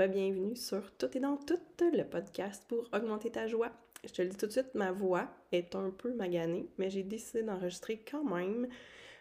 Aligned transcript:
re-bienvenue 0.00 0.56
sur 0.56 0.96
Tout 0.96 1.14
et 1.14 1.20
dans 1.20 1.36
tout, 1.36 1.60
le 1.80 2.04
podcast 2.04 2.64
pour 2.68 2.88
augmenter 2.94 3.30
ta 3.30 3.46
joie. 3.46 3.70
Je 4.02 4.10
te 4.10 4.22
le 4.22 4.28
dis 4.28 4.36
tout 4.38 4.46
de 4.46 4.50
suite, 4.50 4.74
ma 4.74 4.92
voix 4.92 5.28
est 5.52 5.74
un 5.74 5.90
peu 5.90 6.14
maganée, 6.14 6.70
mais 6.78 6.88
j'ai 6.88 7.02
décidé 7.02 7.42
d'enregistrer 7.42 8.02
quand 8.10 8.24
même 8.24 8.66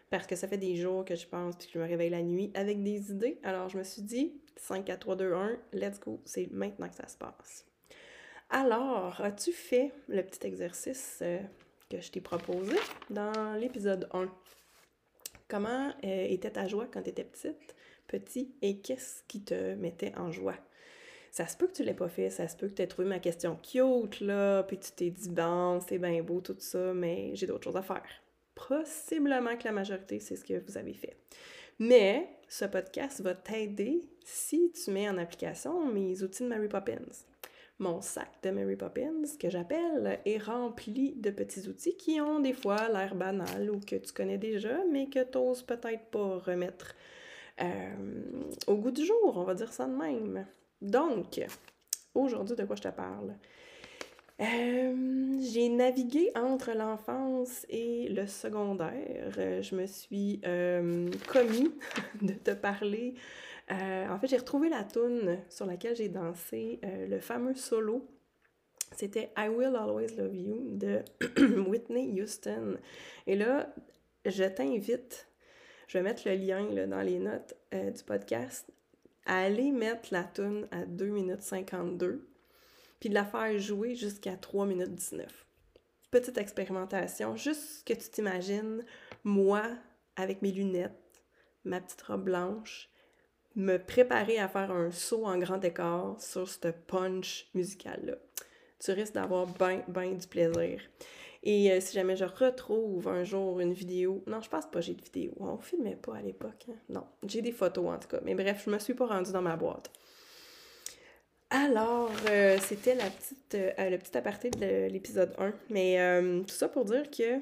parce 0.09 0.25
que 0.25 0.37
ça 0.37 0.47
fait 0.47 0.57
des 0.57 0.77
jours 0.77 1.03
que 1.03 1.15
je 1.15 1.27
pense 1.27 1.57
que 1.57 1.65
je 1.73 1.79
me 1.79 1.84
réveille 1.84 2.11
la 2.11 2.21
nuit 2.21 2.49
avec 2.53 2.81
des 2.81 3.11
idées. 3.11 3.39
Alors 3.43 3.67
je 3.67 3.77
me 3.77 3.84
suis 3.84 4.03
dit 4.03 4.39
5, 4.55 4.85
4, 4.85 4.99
3, 4.99 5.15
2, 5.17 5.34
1, 5.34 5.57
let's 5.73 5.99
go, 5.99 6.21
c'est 6.23 6.49
maintenant 6.49 6.87
que 6.87 6.95
ça 6.95 7.09
se 7.09 7.17
passe. 7.17 7.65
Alors, 8.49 9.20
as-tu 9.20 9.51
fait 9.51 9.91
le 10.07 10.23
petit 10.23 10.48
exercice 10.48 11.20
euh, 11.21 11.39
que 11.89 11.99
je 11.99 12.09
t'ai 12.09 12.21
proposé 12.21 12.77
dans 13.09 13.53
l'épisode 13.59 14.07
1? 14.13 14.29
Comment 15.49 15.89
euh, 16.05 16.25
était 16.29 16.51
ta 16.51 16.67
joie 16.67 16.87
quand 16.89 17.01
tu 17.01 17.09
étais 17.09 17.25
petite? 17.25 17.75
petit 18.09 18.51
et 18.61 18.79
qu'est-ce 18.79 19.23
qui 19.27 19.41
te 19.41 19.75
mettait 19.75 20.13
en 20.17 20.31
joie? 20.31 20.55
Ça 21.31 21.47
se 21.47 21.55
peut 21.55 21.67
que 21.67 21.73
tu 21.73 21.83
l'aies 21.83 21.93
pas 21.93 22.09
fait, 22.09 22.29
ça 22.29 22.47
se 22.47 22.57
peut 22.57 22.67
que 22.67 22.73
tu 22.73 22.81
aies 22.81 22.88
trouvé 22.88 23.07
ma 23.07 23.19
question 23.19 23.57
cute, 23.57 24.21
là, 24.21 24.63
puis 24.63 24.77
tu 24.79 24.91
t'es 24.91 25.09
dit, 25.09 25.29
bon, 25.29 25.79
c'est 25.81 25.99
bien 25.99 26.21
beau 26.23 26.41
tout 26.41 26.55
ça, 26.59 26.93
mais 26.93 27.35
j'ai 27.35 27.45
d'autres 27.45 27.65
choses 27.65 27.77
à 27.77 27.81
faire. 27.81 28.04
Possiblement 28.55 29.55
que 29.55 29.65
la 29.65 29.71
majorité, 29.71 30.20
c'est 30.20 30.35
ce 30.35 30.43
que 30.43 30.59
vous 30.59 30.77
avez 30.77 30.93
fait. 30.93 31.15
Mais 31.77 32.27
ce 32.48 32.65
podcast 32.65 33.21
va 33.21 33.35
t'aider 33.35 34.04
si 34.26 34.71
tu 34.71 34.91
mets 34.91 35.07
en 35.07 35.17
application 35.17 35.85
mes 35.85 36.23
outils 36.23 36.43
de 36.43 36.49
Mary 36.49 36.67
Poppins. 36.67 36.98
Mon 37.77 38.01
sac 38.01 38.29
de 38.43 38.49
Mary 38.49 38.76
Poppins, 38.76 39.23
que 39.39 39.49
j'appelle, 39.49 40.20
est 40.26 40.37
rempli 40.37 41.13
de 41.15 41.29
petits 41.29 41.70
outils 41.70 41.95
qui 41.95 42.20
ont 42.20 42.41
des 42.41 42.51
fois 42.51 42.89
l'air 42.89 43.15
banal 43.15 43.71
ou 43.71 43.79
que 43.79 43.95
tu 43.95 44.11
connais 44.11 44.37
déjà, 44.37 44.84
mais 44.91 45.07
que 45.07 45.23
tu 45.23 45.37
n'oses 45.37 45.63
peut-être 45.63 46.07
pas 46.11 46.39
remettre 46.39 46.93
euh, 47.61 47.95
au 48.67 48.76
goût 48.76 48.91
du 48.91 49.05
jour, 49.05 49.34
on 49.37 49.43
va 49.43 49.54
dire 49.54 49.71
ça 49.71 49.85
de 49.85 49.95
même. 49.95 50.45
Donc, 50.82 51.41
aujourd'hui, 52.13 52.55
de 52.55 52.66
quoi 52.66 52.76
je 52.76 52.84
te 52.84 52.88
parle? 52.90 53.35
Euh, 54.41 55.38
j'ai 55.41 55.68
navigué 55.68 56.32
entre 56.35 56.72
l'enfance 56.72 57.66
et 57.70 58.08
le 58.10 58.26
secondaire. 58.26 59.32
Je 59.62 59.76
me 59.76 59.85
suis 59.85 60.40
euh, 60.46 61.10
commis 61.27 61.72
de 62.22 62.34
te 62.34 62.52
parler. 62.52 63.16
en 63.70 64.18
fait, 64.19 64.28
j'ai 64.28 64.38
retrouvé 64.38 64.69
la 64.69 64.84
tune 64.84 65.40
sur 65.50 65.66
laquelle 65.66 65.96
j'ai 65.96 66.09
dansé 66.09 66.80
le 66.84 67.19
fameux 67.19 67.56
solo. 67.56 68.07
C'était 68.96 69.31
I 69.38 69.50
Will 69.50 69.75
Always 69.75 70.16
Love 70.18 70.35
You 70.35 70.78
de 70.78 71.03
Whitney 71.69 72.22
Houston. 72.22 72.78
Et 73.28 73.35
là, 73.35 73.74
je 74.25 74.46
t'invite 74.46 75.30
je 75.90 75.97
vais 75.97 76.03
mettre 76.03 76.22
le 76.28 76.35
lien 76.35 76.63
dans 76.85 77.02
les 77.02 77.18
notes 77.18 77.56
euh, 77.74 77.90
du 77.90 78.03
podcast. 78.03 78.69
Aller 79.31 79.72
mettre 79.72 80.09
la 80.12 80.24
tune 80.24 80.68
à 80.72 80.85
2 80.85 81.06
minutes 81.06 81.44
52, 81.44 82.28
puis 83.00 83.09
de 83.09 83.13
la 83.13 83.24
faire 83.24 83.59
jouer 83.59 83.94
jusqu'à 83.94 84.35
3 84.35 84.66
minutes 84.66 84.96
19. 84.96 85.46
Petite 86.09 86.40
expérimentation, 86.40 87.35
juste 87.35 87.88
que 87.88 87.94
tu 87.94 88.09
t'imagines, 88.09 88.84
moi, 89.24 89.62
avec 90.16 90.41
mes 90.41 90.52
lunettes, 90.52 91.22
ma 91.63 91.79
petite 91.79 92.01
robe 92.01 92.23
blanche, 92.23 92.89
me 93.56 93.78
préparer 93.78 94.39
à 94.39 94.47
faire 94.47 94.72
un 94.72 94.89
saut 94.89 95.28
en 95.28 95.38
grand 95.38 95.63
écart 95.63 96.19
sur 96.19 96.50
ce 96.50 96.69
punch 96.69 97.51
musical-là. 97.53 98.16
Tu 98.79 98.91
risques 98.94 99.13
d'avoir 99.13 99.45
bien, 99.45 99.84
bien 99.88 100.13
du 100.13 100.25
plaisir. 100.25 100.81
Et 101.44 101.72
euh, 101.72 101.79
si 101.79 101.94
jamais 101.94 102.17
je 102.17 102.25
retrouve 102.25 103.07
un 103.07 103.23
jour 103.23 103.59
une 103.59 103.73
vidéo, 103.73 104.23
non, 104.27 104.41
je 104.41 104.50
pense 104.50 104.66
pas 104.66 104.81
j'ai 104.81 104.94
de 104.94 105.01
vidéo, 105.01 105.33
on 105.39 105.57
filmait 105.57 105.95
pas 105.95 106.17
à 106.17 106.22
l'époque, 106.22 106.66
hein. 106.69 106.75
non, 106.89 107.05
j'ai 107.25 107.41
des 107.41 107.53
photos 107.53 107.88
en 107.88 107.97
tout 107.97 108.09
cas, 108.09 108.19
mais 108.23 108.35
bref, 108.35 108.63
je 108.66 108.69
me 108.69 108.77
suis 108.77 108.94
pas 108.94 109.07
rendue 109.07 109.31
dans 109.31 109.41
ma 109.41 109.55
boîte. 109.55 109.89
Alors, 111.50 112.11
euh, 112.29 112.57
c'était 112.61 112.94
la 112.94 113.09
petite, 113.09 113.55
euh, 113.55 113.89
le 113.89 113.97
petit 113.97 114.16
aparté 114.17 114.51
de 114.51 114.88
l'épisode 114.91 115.33
1, 115.38 115.53
mais 115.69 116.44
tout 116.45 116.53
ça 116.53 116.67
pour 116.67 116.85
dire 116.85 117.09
que 117.09 117.39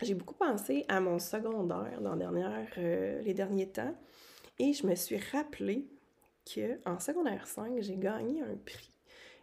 j'ai 0.00 0.14
beaucoup 0.14 0.34
pensé 0.34 0.84
à 0.88 0.98
mon 1.00 1.18
secondaire 1.18 2.00
dans 2.00 2.14
les 2.14 3.34
derniers 3.34 3.68
temps, 3.68 3.94
et 4.58 4.72
je 4.72 4.86
me 4.86 4.94
suis 4.94 5.18
rappelé 5.32 5.86
que 6.46 6.78
en 6.86 6.98
secondaire 6.98 7.46
5, 7.46 7.74
j'ai 7.80 7.96
gagné 7.96 8.40
un 8.40 8.56
prix, 8.64 8.90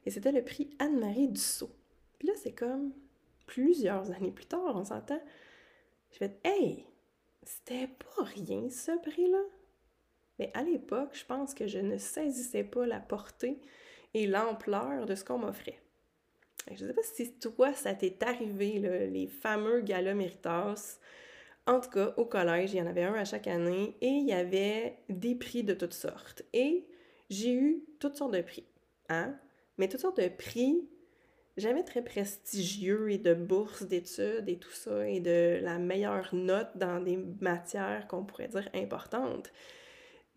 et 0.05 0.09
c'était 0.09 0.31
le 0.31 0.43
prix 0.43 0.71
Anne-Marie 0.79 1.29
Dussault. 1.29 1.71
Puis 2.17 2.27
là, 2.27 2.33
c'est 2.35 2.51
comme, 2.51 2.91
plusieurs 3.49 4.11
années 4.15 4.31
plus 4.31 4.45
tard, 4.45 4.75
on 4.75 4.83
s'entend, 4.83 5.21
je 6.11 6.17
fais 6.17 6.39
Hey, 6.43 6.85
c'était 7.43 7.87
pas 7.87 8.23
rien 8.23 8.69
ce 8.69 8.91
prix-là. 8.99 9.43
Mais 10.37 10.51
à 10.53 10.63
l'époque, 10.63 11.09
je 11.13 11.25
pense 11.25 11.53
que 11.53 11.67
je 11.67 11.79
ne 11.79 11.97
saisissais 11.97 12.63
pas 12.63 12.85
la 12.85 12.99
portée 12.99 13.59
et 14.13 14.25
l'ampleur 14.27 15.05
de 15.05 15.15
ce 15.15 15.25
qu'on 15.25 15.39
m'offrait. 15.39 15.81
Je 16.67 16.83
ne 16.85 16.89
sais 16.89 16.93
pas 16.93 17.03
si 17.03 17.33
toi, 17.33 17.73
ça 17.73 17.93
t'est 17.93 18.23
arrivé, 18.23 18.79
les 19.09 19.27
fameux 19.27 19.81
galas 19.81 20.13
Méritas. 20.13 20.99
En 21.65 21.79
tout 21.81 21.89
cas, 21.89 22.13
au 22.17 22.25
collège, 22.25 22.73
il 22.73 22.77
y 22.77 22.81
en 22.81 22.87
avait 22.87 23.03
un 23.03 23.15
à 23.15 23.25
chaque 23.25 23.47
année 23.47 23.97
et 24.01 24.07
il 24.07 24.27
y 24.27 24.33
avait 24.33 24.97
des 25.09 25.35
prix 25.35 25.63
de 25.63 25.73
toutes 25.73 25.93
sortes. 25.93 26.43
Et 26.53 26.87
j'ai 27.29 27.53
eu 27.53 27.83
toutes 27.99 28.15
sortes 28.15 28.33
de 28.33 28.41
prix. 28.41 28.65
Hein? 29.09 29.37
Mais 29.77 29.89
toutes 29.89 30.01
sortes 30.01 30.21
de 30.21 30.29
prix 30.29 30.87
jamais 31.59 31.83
très 31.83 32.01
prestigieux 32.01 33.11
et 33.11 33.17
de 33.17 33.33
bourses 33.33 33.83
d'études 33.83 34.47
et 34.47 34.57
tout 34.57 34.71
ça, 34.71 35.07
et 35.07 35.19
de 35.19 35.59
la 35.61 35.77
meilleure 35.77 36.33
note 36.33 36.69
dans 36.75 36.99
des 36.99 37.17
matières 37.41 38.07
qu'on 38.07 38.23
pourrait 38.23 38.47
dire 38.47 38.69
importantes. 38.73 39.51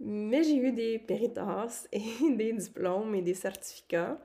Mais 0.01 0.43
j'ai 0.43 0.57
eu 0.57 0.73
des 0.73 0.99
péritas 0.99 1.87
et 1.93 2.03
des 2.37 2.53
diplômes 2.53 3.15
et 3.15 3.23
des 3.23 3.35
certificats 3.35 4.19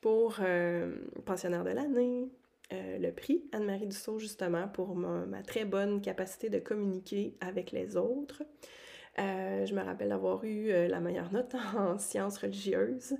pour 0.00 0.36
euh, 0.40 0.94
pensionnaire 1.24 1.64
de 1.64 1.70
l'année, 1.70 2.28
euh, 2.72 2.98
le 2.98 3.10
prix 3.12 3.44
Anne-Marie 3.52 3.88
Dussault 3.88 4.18
justement 4.18 4.68
pour 4.68 4.94
ma, 4.94 5.42
très 5.42 5.64
bonne 5.64 6.00
capacité 6.00 6.48
de 6.48 6.58
communiquer 6.58 7.34
avec 7.40 7.72
les 7.72 7.96
autres. 7.96 8.42
Euh, 9.18 9.64
je 9.64 9.74
me 9.74 9.82
rappelle 9.82 10.10
d'avoir 10.10 10.44
eu 10.44 10.68
la 10.68 11.00
meilleure 11.00 11.32
note 11.32 11.54
en 11.76 11.98
sciences 11.98 12.38
religieuses 12.38 13.16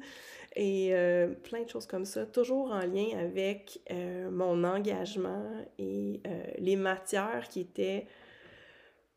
et 0.56 0.88
euh, 0.92 1.28
plein 1.28 1.62
de 1.62 1.68
choses 1.68 1.86
comme 1.86 2.06
ça, 2.06 2.24
toujours 2.24 2.72
en 2.72 2.80
lien 2.80 3.08
avec 3.18 3.80
euh, 3.90 4.30
mon 4.30 4.64
engagement 4.64 5.50
et 5.78 6.20
euh, 6.26 6.44
les 6.58 6.76
matières 6.76 7.46
qui 7.48 7.60
étaient 7.60 8.06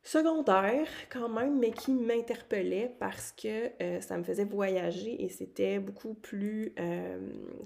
secondaires 0.03 0.89
quand 1.09 1.29
même, 1.29 1.57
mais 1.57 1.71
qui 1.71 1.93
m'interpellaient 1.93 2.93
parce 2.99 3.31
que 3.31 3.69
ça 3.99 4.17
me 4.17 4.23
faisait 4.23 4.45
voyager 4.45 5.23
et 5.23 5.29
c'était 5.29 5.77
beaucoup 5.77 6.13
plus 6.13 6.73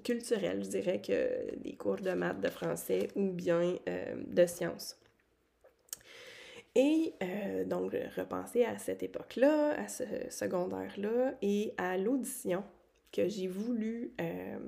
culturel, 0.03 0.63
je 0.63 0.69
dirais, 0.69 0.99
que 0.99 1.55
des 1.59 1.75
cours 1.75 1.97
de 1.97 2.11
maths, 2.11 2.41
de 2.41 2.49
français 2.49 3.07
ou 3.15 3.31
bien 3.31 3.77
de 3.85 4.45
sciences. 4.47 4.99
Et 6.75 7.13
donc, 7.67 7.95
repenser 8.17 8.65
à 8.65 8.79
cette 8.79 9.03
époque-là, 9.03 9.75
à 9.79 9.87
ce 9.87 10.03
secondaire-là 10.29 11.35
et 11.43 11.75
à 11.77 11.99
l'audition 11.99 12.63
que 13.13 13.29
j'ai 13.29 13.47
voulu. 13.47 14.11
Euh, 14.19 14.59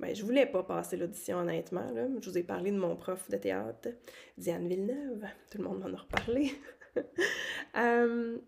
ben, 0.00 0.14
je 0.14 0.24
voulais 0.24 0.46
pas 0.46 0.64
passer 0.64 0.96
l'audition, 0.96 1.38
honnêtement. 1.38 1.88
Là. 1.92 2.08
Je 2.20 2.28
vous 2.28 2.36
ai 2.36 2.42
parlé 2.42 2.72
de 2.72 2.78
mon 2.78 2.96
prof 2.96 3.30
de 3.30 3.36
théâtre, 3.36 3.90
Diane 4.36 4.66
Villeneuve. 4.66 5.24
Tout 5.50 5.58
le 5.58 5.64
monde 5.64 5.80
m'en 5.80 5.94
a 5.96 6.00
reparlé. 6.00 6.50
euh, 7.76 8.38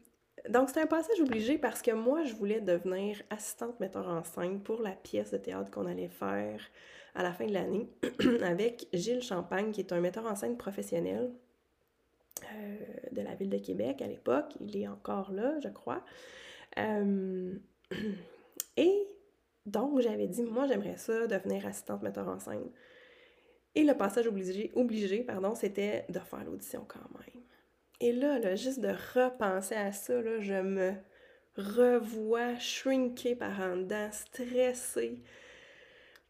donc, 0.48 0.69
c'était 0.69 0.81
un 0.81 0.86
passage 0.86 1.20
obligé 1.20 1.58
parce 1.58 1.82
que 1.82 1.92
moi, 1.92 2.25
je 2.25 2.34
voulais 2.34 2.60
devenir 2.60 3.22
assistante 3.31 3.78
metteur 3.78 4.08
en 4.08 4.25
scène 4.25 4.60
pour 4.60 4.82
la 4.82 4.92
pièce 4.92 5.31
de 5.31 5.38
théâtre 5.38 5.70
qu'on 5.70 5.86
allait 5.86 6.08
faire 6.08 6.60
à 7.14 7.22
la 7.22 7.32
fin 7.32 7.46
de 7.46 7.52
l'année 7.52 7.88
avec 8.42 8.88
Gilles 8.92 9.22
Champagne, 9.22 9.70
qui 9.70 9.81
est 9.81 9.92
un 9.92 10.00
metteur 10.00 10.26
en 10.26 10.34
scène 10.34 10.56
professionnel 10.56 11.32
euh, 12.54 12.76
de 13.12 13.22
la 13.22 13.34
ville 13.34 13.50
de 13.50 13.58
Québec 13.58 14.02
à 14.02 14.06
l'époque. 14.06 14.52
Il 14.60 14.76
est 14.76 14.88
encore 14.88 15.32
là, 15.32 15.58
je 15.60 15.69
crois. 15.69 16.04
et 18.76 19.06
donc, 19.67 20.00
j'avais 20.00 20.28
dit, 20.28 20.43
moi, 20.43 20.67
j'aimerais 20.69 20.96
ça, 20.96 21.26
devenir 21.26 21.67
assistante 21.67 22.02
metteur 22.02 22.28
en 22.28 22.38
scène. 22.38 22.70
Et 23.75 23.82
le 23.82 23.94
passage 23.94 24.26
obligé, 24.26 24.70
obligé 24.75 25.23
pardon, 25.23 25.55
c'était 25.55 26.06
de 26.08 26.19
faire 26.20 26.44
l'audition 26.44 26.84
quand 26.88 27.11
même. 27.19 27.43
Et 28.00 28.12
là, 28.12 28.38
là, 28.38 28.55
juste 28.55 28.81
de 28.81 28.88
repenser 28.88 29.75
à 29.75 29.93
ça, 29.93 30.20
là, 30.23 30.40
je 30.40 30.55
me 30.55 30.94
revois 31.56 32.58
shrinker 32.58 33.37
par 33.37 33.61
en 33.61 33.76
dedans, 33.78 34.08
stressée, 34.12 35.22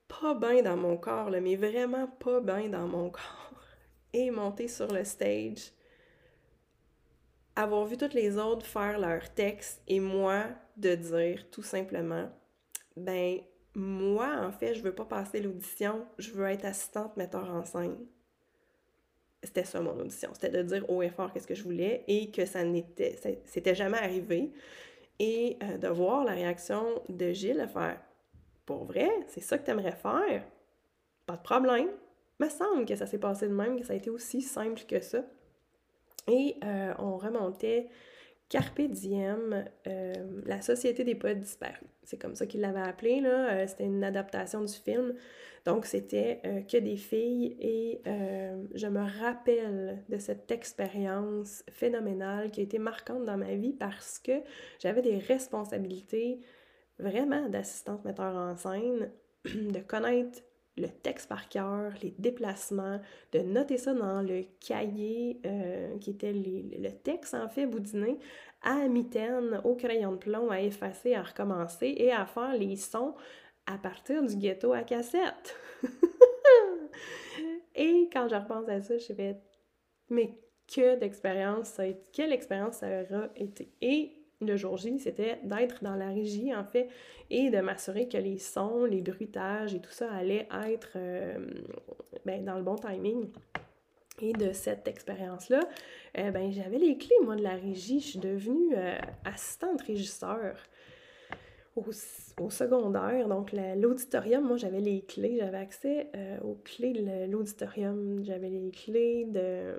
pas 0.08 0.34
bien 0.34 0.62
dans 0.62 0.76
mon 0.76 0.96
corps, 0.96 1.30
là, 1.30 1.40
mais 1.40 1.56
vraiment 1.56 2.06
pas 2.06 2.40
bien 2.40 2.68
dans 2.68 2.88
mon 2.88 3.10
corps. 3.10 3.52
Et 4.12 4.30
monter 4.30 4.66
sur 4.66 4.92
le 4.92 5.04
stage, 5.04 5.72
avoir 7.56 7.86
vu 7.86 7.96
toutes 7.96 8.14
les 8.14 8.38
autres 8.38 8.66
faire 8.66 8.98
leur 8.98 9.32
texte 9.34 9.82
et 9.88 9.98
moi 9.98 10.44
de 10.76 10.94
dire 10.94 11.50
tout 11.50 11.62
simplement, 11.62 12.30
ben 12.96 13.38
moi 13.74 14.36
en 14.42 14.52
fait 14.52 14.74
je 14.74 14.82
veux 14.82 14.94
pas 14.94 15.06
passer 15.06 15.40
l'audition, 15.40 16.06
je 16.18 16.30
veux 16.32 16.46
être 16.46 16.66
assistante 16.66 17.16
metteur 17.16 17.50
en 17.50 17.64
scène. 17.64 17.96
C'était 19.42 19.64
ça 19.64 19.80
mon 19.80 19.98
audition, 19.98 20.30
c'était 20.34 20.50
de 20.50 20.62
dire 20.62 20.88
haut 20.90 21.02
et 21.02 21.10
fort 21.10 21.32
qu'est-ce 21.32 21.46
que 21.46 21.54
je 21.54 21.62
voulais 21.62 22.04
et 22.08 22.30
que 22.30 22.44
ça 22.44 22.62
n'était, 22.62 23.16
c'était 23.44 23.74
jamais 23.74 23.98
arrivé 23.98 24.52
et 25.18 25.56
euh, 25.62 25.78
de 25.78 25.88
voir 25.88 26.24
la 26.24 26.32
réaction 26.32 27.02
de 27.08 27.32
Gilles, 27.32 27.68
faire 27.72 28.00
Pour 28.66 28.84
vrai, 28.84 29.08
c'est 29.28 29.40
ça 29.40 29.56
que 29.56 29.64
tu 29.64 29.70
aimerais 29.70 29.96
faire? 29.96 30.44
Pas 31.24 31.36
de 31.36 31.42
problème. 31.42 31.88
Me 32.38 32.48
semble 32.48 32.84
que 32.84 32.96
ça 32.96 33.06
s'est 33.06 33.18
passé 33.18 33.48
de 33.48 33.54
même, 33.54 33.78
que 33.78 33.86
ça 33.86 33.94
a 33.94 33.96
été 33.96 34.10
aussi 34.10 34.42
simple 34.42 34.82
que 34.86 35.00
ça. 35.00 35.24
Et 36.28 36.56
euh, 36.64 36.92
on 36.98 37.16
remontait 37.16 37.88
Carpe 38.48 38.80
Diem, 38.80 39.64
euh, 39.86 40.12
la 40.44 40.60
Société 40.60 41.04
des 41.04 41.14
poètes 41.14 41.40
disparus. 41.40 41.88
C'est 42.02 42.20
comme 42.20 42.34
ça 42.34 42.46
qu'il 42.46 42.60
l'avait 42.60 42.80
appelé, 42.80 43.20
là. 43.20 43.52
Euh, 43.52 43.66
c'était 43.66 43.84
une 43.84 44.04
adaptation 44.04 44.62
du 44.62 44.72
film. 44.72 45.14
Donc, 45.64 45.84
c'était 45.84 46.40
que 46.70 46.76
des 46.76 46.96
filles 46.96 47.56
et 47.58 48.00
je 48.74 48.86
me 48.86 49.00
rappelle 49.20 50.00
de 50.08 50.16
cette 50.16 50.48
expérience 50.52 51.64
phénoménale 51.70 52.52
qui 52.52 52.60
a 52.60 52.62
été 52.62 52.78
marquante 52.78 53.24
dans 53.24 53.36
ma 53.36 53.52
vie 53.56 53.72
parce 53.72 54.20
que 54.20 54.30
j'avais 54.78 55.02
des 55.02 55.18
responsabilités 55.18 56.38
vraiment 57.00 57.48
d'assistante 57.48 58.04
metteur 58.04 58.36
en 58.36 58.54
scène, 58.54 59.10
de 59.44 59.80
connaître 59.80 60.38
le 60.76 60.88
texte 60.88 61.28
par 61.28 61.48
cœur, 61.48 61.92
les 62.02 62.14
déplacements, 62.18 63.00
de 63.32 63.40
noter 63.40 63.78
ça 63.78 63.94
dans 63.94 64.22
le 64.22 64.44
cahier 64.60 65.40
euh, 65.46 65.96
qui 65.98 66.10
était 66.10 66.32
le 66.32 66.90
texte 66.90 67.34
en 67.34 67.48
fait 67.48 67.66
boudiné 67.66 68.18
à 68.62 68.88
mitaine, 68.88 69.60
au 69.64 69.74
crayon 69.74 70.12
de 70.12 70.16
plomb, 70.16 70.50
à 70.50 70.60
effacer, 70.60 71.14
à 71.14 71.22
recommencer 71.22 71.94
et 71.96 72.12
à 72.12 72.26
faire 72.26 72.54
les 72.54 72.76
sons 72.76 73.14
à 73.66 73.78
partir 73.78 74.22
du 74.22 74.36
ghetto 74.36 74.72
à 74.72 74.82
cassette. 74.82 75.56
et 77.74 78.08
quand 78.12 78.28
je 78.28 78.34
repense 78.34 78.68
à 78.68 78.80
ça, 78.80 78.98
je 78.98 79.12
fais 79.12 79.36
mais 80.08 80.38
que 80.72 80.98
d'expérience 80.98 81.80
quelle 82.12 82.32
expérience 82.32 82.76
ça 82.76 83.02
aura 83.02 83.28
été. 83.36 83.72
Le 84.40 84.56
jour 84.56 84.76
J, 84.76 84.98
c'était 84.98 85.38
d'être 85.44 85.82
dans 85.82 85.94
la 85.94 86.08
régie, 86.08 86.54
en 86.54 86.64
fait, 86.64 86.88
et 87.30 87.50
de 87.50 87.58
m'assurer 87.58 88.08
que 88.08 88.18
les 88.18 88.38
sons, 88.38 88.84
les 88.84 89.00
bruitages 89.00 89.74
et 89.74 89.80
tout 89.80 89.90
ça 89.90 90.10
allait 90.12 90.48
être 90.66 90.92
euh, 90.96 91.38
ben, 92.24 92.44
dans 92.44 92.56
le 92.56 92.62
bon 92.62 92.76
timing. 92.76 93.30
Et 94.20 94.32
de 94.32 94.52
cette 94.52 94.88
expérience-là, 94.88 95.60
euh, 96.18 96.30
ben, 96.30 96.50
j'avais 96.50 96.78
les 96.78 96.96
clés, 96.96 97.16
moi, 97.22 97.36
de 97.36 97.42
la 97.42 97.54
régie. 97.54 98.00
Je 98.00 98.06
suis 98.06 98.18
devenue 98.18 98.74
euh, 98.74 98.98
assistante 99.24 99.82
régisseur 99.82 100.56
au, 101.74 101.84
au, 102.40 102.48
secondaire. 102.48 103.28
Donc, 103.28 103.52
l'auditorium, 103.52 104.46
moi, 104.46 104.56
j'avais 104.56 104.80
les 104.80 105.02
clés. 105.02 105.36
J'avais 105.38 105.58
accès 105.58 106.10
aux 106.42 106.54
clés 106.54 106.94
de 106.94 107.30
l'auditorium. 107.30 108.24
J'avais 108.24 108.48
les 108.48 108.70
clés 108.70 109.26
de 109.26 109.74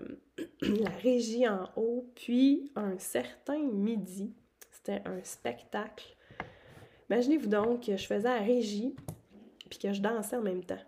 la 0.83 0.92
régie 1.01 1.48
en 1.48 1.69
haut. 1.75 2.07
Puis, 2.13 2.71
un 2.75 3.00
certain 3.00 3.63
midi, 3.63 4.36
c'était 4.88 5.07
un 5.07 5.22
spectacle. 5.24 6.16
Imaginez-vous 7.10 7.50
donc 7.50 7.86
que 7.86 7.98
je 7.98 8.06
faisais 8.07 8.30
la 8.30 8.39
régie, 8.39 8.95
puis 9.69 9.80
que 9.80 9.92
je 9.92 10.01
dansais 10.01 10.38
en 10.38 10.42
même 10.42 10.63
temps. 10.63 10.80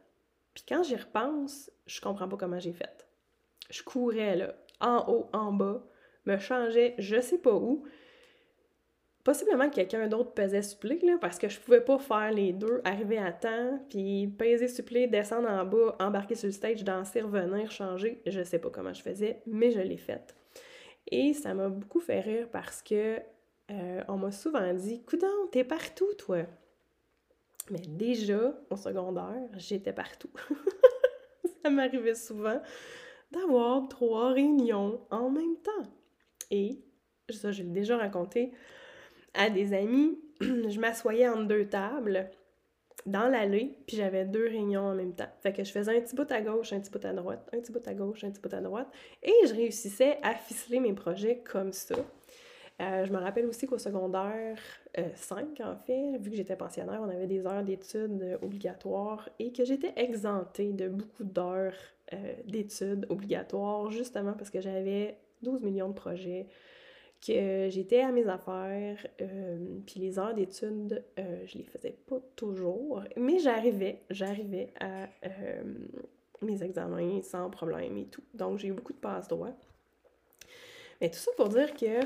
Puis 0.54 0.63
quand 0.68 0.84
j'y 0.84 0.96
repense, 0.96 1.69
je 1.86 2.00
comprends 2.00 2.30
pas 2.30 2.38
comment 2.38 2.60
j'ai 2.60 2.72
fait. 2.72 3.06
Je 3.69 3.84
courais 3.84 4.38
là, 4.38 4.56
en 4.80 5.06
haut, 5.10 5.30
en 5.34 5.51
bas, 5.51 5.84
me 6.25 6.38
changeais, 6.38 6.96
je 6.98 7.19
sais 7.19 7.40
pas 7.40 7.54
où. 7.54 7.84
Possiblement 9.25 9.69
que 9.69 9.75
quelqu'un 9.75 10.07
d'autre 10.07 10.31
pesait 10.31 10.62
supplé, 10.62 10.98
là, 11.04 11.18
parce 11.19 11.38
que 11.38 11.50
je 11.50 11.60
pouvais 11.60 11.81
pas 11.81 12.00
faire 12.00 12.31
les 12.31 12.54
deux, 12.54 12.80
arriver 12.86 13.18
à 13.18 13.34
temps, 13.34 13.86
puis 13.90 14.28
peser 14.28 14.69
supplé, 14.69 15.07
descendre 15.07 15.50
en 15.50 15.66
bas, 15.66 15.98
embarquer 16.00 16.36
sur 16.36 16.48
le 16.48 16.54
stage, 16.54 16.86
danser, 16.86 17.22
revenir, 17.22 17.69
changer. 17.69 18.22
Je 18.25 18.44
sais 18.44 18.60
pas 18.60 18.69
comment 18.69 18.94
je 18.94 19.01
faisais, 19.01 19.42
mais 19.46 19.72
je 19.72 19.81
l'ai 19.81 19.98
fait. 19.98 20.36
Et 21.12 21.34
ça 21.34 21.54
m'a 21.54 21.68
beaucoup 21.68 22.00
fait 22.00 22.22
rire 22.22 22.48
parce 22.50 22.81
que 22.81 23.19
euh, 23.71 24.04
on 24.07 24.18
m'a 24.18 24.31
souvent 24.31 24.74
dit 24.74 25.04
Coudon, 25.04 25.48
t'es 25.51 25.63
partout, 25.63 26.13
toi. 26.18 26.39
Mais 27.69 27.80
déjà, 27.80 28.54
au 28.69 28.75
secondaire, 28.75 29.50
j'étais 29.57 29.94
partout. 29.94 30.31
ça 31.63 31.69
m'arrivait 31.69 32.16
souvent 32.16 32.62
d'avoir 33.31 33.88
trois 33.88 34.33
réunions 34.33 35.01
en 35.12 35.30
même 35.30 35.57
temps. 35.57 35.89
Et, 36.50 36.80
ça, 37.30 37.51
je 37.51 37.62
l'ai 37.62 37.69
déjà 37.69 37.98
raconté 37.98 38.51
à 39.36 39.51
des 39.51 39.74
amis, 39.74 40.19
je 40.42 40.80
m'assoyais 40.80 41.27
entre 41.27 41.48
deux 41.48 41.69
tables 41.69 42.31
dans 43.06 43.30
l'allée, 43.30 43.77
puis 43.88 43.98
j'avais 43.98 44.25
deux 44.25 44.45
réunions 44.45 44.88
en 44.88 44.95
même 44.95 45.15
temps. 45.15 45.30
Fait 45.42 45.54
que 45.54 45.63
je 45.63 45.72
faisais 45.72 45.95
un 45.95 46.01
petit 46.01 46.15
bout 46.15 46.30
à 46.31 46.42
gauche, 46.42 46.74
un 46.74 46.80
petit 46.80 46.89
bout 46.89 47.06
à 47.06 47.13
droite, 47.13 47.48
un 47.54 47.60
petit 47.60 47.72
bout 47.72 47.88
à 47.88 47.94
gauche, 47.94 48.24
un 48.24 48.31
petit 48.31 48.42
bout 48.42 48.54
à 48.54 48.62
droite, 48.62 48.88
et 49.22 49.33
je 49.48 49.54
réussissais 49.54 50.18
à 50.24 50.33
ficeler 50.33 50.80
mes 50.80 50.94
projets 50.94 51.44
comme 51.44 51.72
ça. 51.72 51.95
Euh, 52.81 53.06
je 53.06 53.12
me 53.12 53.18
rappelle 53.18 53.46
aussi 53.46 53.68
qu'au 53.68 53.78
secondaire 53.78 54.58
5, 55.16 55.60
euh, 55.60 55.64
en 55.66 55.76
fait, 55.76 56.18
vu 56.18 56.31
que 56.31 56.38
j'étais 56.38 56.56
pensionnaire, 56.56 57.02
on 57.02 57.10
avait 57.10 57.28
des 57.28 57.46
heures 57.46 57.64
d'études 57.64 58.22
euh, 58.22 58.38
obligatoires 58.42 59.28
et 59.38 59.52
que 59.52 59.66
j'étais 59.66 59.94
exemptée 59.98 60.72
de 60.72 60.88
beaucoup 60.88 61.24
d'heures 61.24 61.76
d'études 62.48 63.06
obligatoires, 63.10 63.92
justement 63.92 64.34
parce 64.34 64.50
que 64.50 64.60
j'avais 64.60 65.16
12 65.44 65.62
millions 65.62 65.90
de 65.90 65.94
projets, 65.94 66.48
que 67.22 67.68
j'étais 67.70 68.02
à 68.02 68.12
mes 68.12 68.28
affaires, 68.28 69.06
puis 69.86 70.00
les 70.00 70.18
heures 70.18 70.34
d'études, 70.34 71.04
je 71.18 71.56
les 71.56 71.66
faisais 71.66 71.96
pas 72.08 72.20
toujours, 72.36 73.04
mais 73.16 73.38
j'arrivais, 73.38 74.02
j'arrivais 74.10 74.74
à 74.80 75.08
mes 76.42 76.64
examens 76.64 77.22
sans 77.22 77.52
problème 77.52 77.96
et 77.96 78.06
tout. 78.06 78.24
Donc 78.34 78.58
j'ai 78.58 78.70
eu 78.70 78.74
beaucoup 78.74 78.94
de 78.94 78.98
passe-droit. 78.98 79.52
Mais 81.00 81.12
tout 81.12 81.20
ça 81.20 81.30
pour 81.38 81.50
dire 81.50 81.75
que 81.75 82.02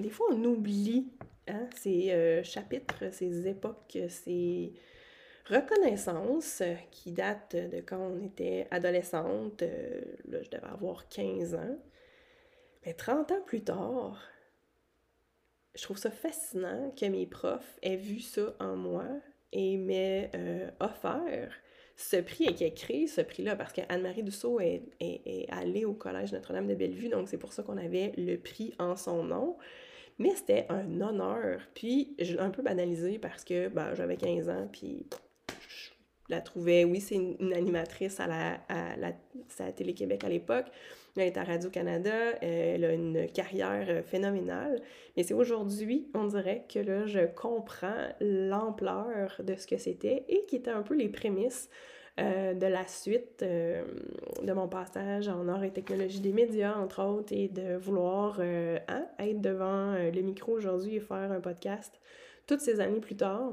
des 0.00 0.10
fois, 0.10 0.26
on 0.30 0.44
oublie 0.44 1.08
hein, 1.48 1.68
ces 1.76 2.10
euh, 2.10 2.42
chapitres, 2.42 3.04
ces 3.12 3.48
époques, 3.48 3.98
ces 4.08 4.74
reconnaissances 5.48 6.62
qui 6.90 7.12
datent 7.12 7.56
de 7.56 7.80
quand 7.80 7.98
on 7.98 8.22
était 8.24 8.66
adolescente. 8.70 9.62
Euh, 9.62 10.00
là, 10.28 10.42
je 10.42 10.50
devais 10.50 10.66
avoir 10.66 11.08
15 11.08 11.54
ans. 11.54 11.78
Mais 12.84 12.92
30 12.92 13.32
ans 13.32 13.42
plus 13.46 13.62
tard, 13.62 14.22
je 15.74 15.82
trouve 15.82 15.98
ça 15.98 16.10
fascinant 16.10 16.92
que 16.98 17.06
mes 17.06 17.26
profs 17.26 17.78
aient 17.82 17.96
vu 17.96 18.20
ça 18.20 18.54
en 18.60 18.76
moi 18.76 19.06
et 19.52 19.76
m'aient 19.76 20.30
euh, 20.34 20.70
offert 20.80 21.50
ce 21.96 22.16
prix 22.16 22.44
et 22.44 22.54
qui 22.54 22.64
a 22.64 22.70
créé 22.70 23.06
ce 23.06 23.22
prix-là, 23.22 23.56
parce 23.56 23.72
qu'Anne-Marie 23.72 24.22
Dussault 24.22 24.60
est, 24.60 24.82
est, 25.00 25.46
allée 25.50 25.86
au 25.86 25.94
Collège 25.94 26.32
Notre-Dame 26.32 26.66
de 26.66 26.74
Bellevue, 26.74 27.08
donc 27.08 27.28
c'est 27.28 27.38
pour 27.38 27.54
ça 27.54 27.62
qu'on 27.62 27.78
avait 27.78 28.12
le 28.18 28.36
prix 28.36 28.74
en 28.78 28.96
son 28.96 29.24
nom. 29.24 29.56
Mais 30.18 30.30
c'était 30.34 30.66
un 30.70 31.00
honneur. 31.00 31.60
Puis, 31.74 32.14
je 32.18 32.34
l'ai 32.34 32.40
un 32.40 32.50
peu 32.50 32.62
banalisé 32.62 33.18
parce 33.18 33.44
que 33.44 33.68
ben, 33.68 33.94
j'avais 33.94 34.16
15 34.16 34.48
ans, 34.48 34.68
puis 34.72 35.06
je 35.48 35.90
la 36.28 36.40
trouvais, 36.40 36.84
oui, 36.84 37.00
c'est 37.00 37.16
une, 37.16 37.52
animatrice 37.52 38.18
à 38.18 38.26
la, 38.26 38.54
à 38.68 38.96
la, 38.96 39.12
à 39.58 39.72
Télé-Québec 39.72 40.24
à 40.24 40.28
l'époque. 40.28 40.66
Elle 41.16 41.28
est 41.28 41.38
à 41.38 41.44
Radio-Canada, 41.44 42.32
elle 42.42 42.84
a 42.84 42.92
une 42.92 43.26
carrière 43.30 44.04
phénoménale. 44.04 44.82
Mais 45.16 45.22
c'est 45.22 45.34
aujourd'hui, 45.34 46.08
on 46.14 46.26
dirait 46.26 46.66
que 46.68 46.78
là, 46.78 47.06
je 47.06 47.20
comprends 47.20 48.08
l'ampleur 48.20 49.40
de 49.42 49.54
ce 49.54 49.66
que 49.66 49.78
c'était 49.78 50.24
et 50.28 50.44
qui 50.46 50.56
était 50.56 50.70
un 50.70 50.82
peu 50.82 50.94
les 50.94 51.08
prémices 51.08 51.70
euh, 52.18 52.54
de 52.54 52.64
la 52.64 52.86
suite 52.86 53.42
euh, 53.42 53.84
de 54.42 54.52
mon 54.54 54.68
passage 54.68 55.28
en 55.28 55.48
art 55.48 55.62
et 55.64 55.70
technologie 55.70 56.20
des 56.20 56.32
médias, 56.32 56.74
entre 56.74 57.02
autres, 57.02 57.34
et 57.34 57.48
de 57.48 57.76
vouloir 57.76 58.38
euh, 58.38 58.78
hein, 58.88 59.06
être 59.18 59.42
devant 59.42 59.92
le 59.92 60.20
micro 60.22 60.52
aujourd'hui 60.52 60.96
et 60.96 61.00
faire 61.00 61.30
un 61.30 61.40
podcast 61.40 62.00
toutes 62.46 62.60
ces 62.60 62.80
années 62.80 63.00
plus 63.00 63.16
tard. 63.16 63.52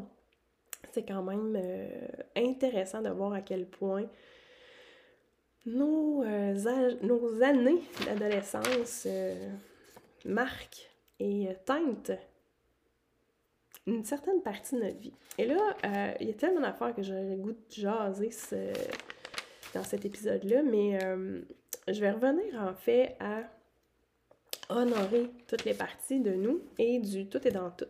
C'est 0.94 1.04
quand 1.06 1.24
même 1.24 1.58
intéressant 2.38 3.02
de 3.02 3.10
voir 3.10 3.34
à 3.34 3.42
quel 3.42 3.66
point 3.66 4.06
nos, 5.66 6.24
nos 6.24 7.44
années 7.44 7.82
d'adolescence 8.06 9.08
marquent 10.24 10.90
et 11.20 11.50
teintent 11.66 12.18
une 13.86 14.04
certaine 14.06 14.42
partie 14.42 14.76
de 14.76 14.82
notre 14.82 14.98
vie. 14.98 15.14
Et 15.38 15.46
là, 15.46 15.76
euh, 15.86 16.14
il 16.20 16.28
y 16.28 16.30
a 16.30 16.34
tellement 16.34 16.62
d'affaires 16.62 16.96
que 16.96 17.04
j'aurais 17.04 17.24
le 17.24 17.36
goût 17.36 17.52
de 17.52 17.58
jaser 17.70 18.30
dans 19.74 19.84
cet 19.84 20.06
épisode-là, 20.06 20.64
mais 20.64 21.04
euh, 21.04 21.42
je 21.88 22.00
vais 22.00 22.12
revenir 22.12 22.62
en 22.62 22.74
fait 22.74 23.16
à 23.20 23.44
honorer 24.70 25.30
toutes 25.48 25.66
les 25.66 25.74
parties 25.74 26.20
de 26.22 26.34
nous 26.34 26.62
et 26.78 27.00
du 27.00 27.28
tout 27.28 27.46
et 27.46 27.52
dans 27.52 27.72
tout. 27.72 27.86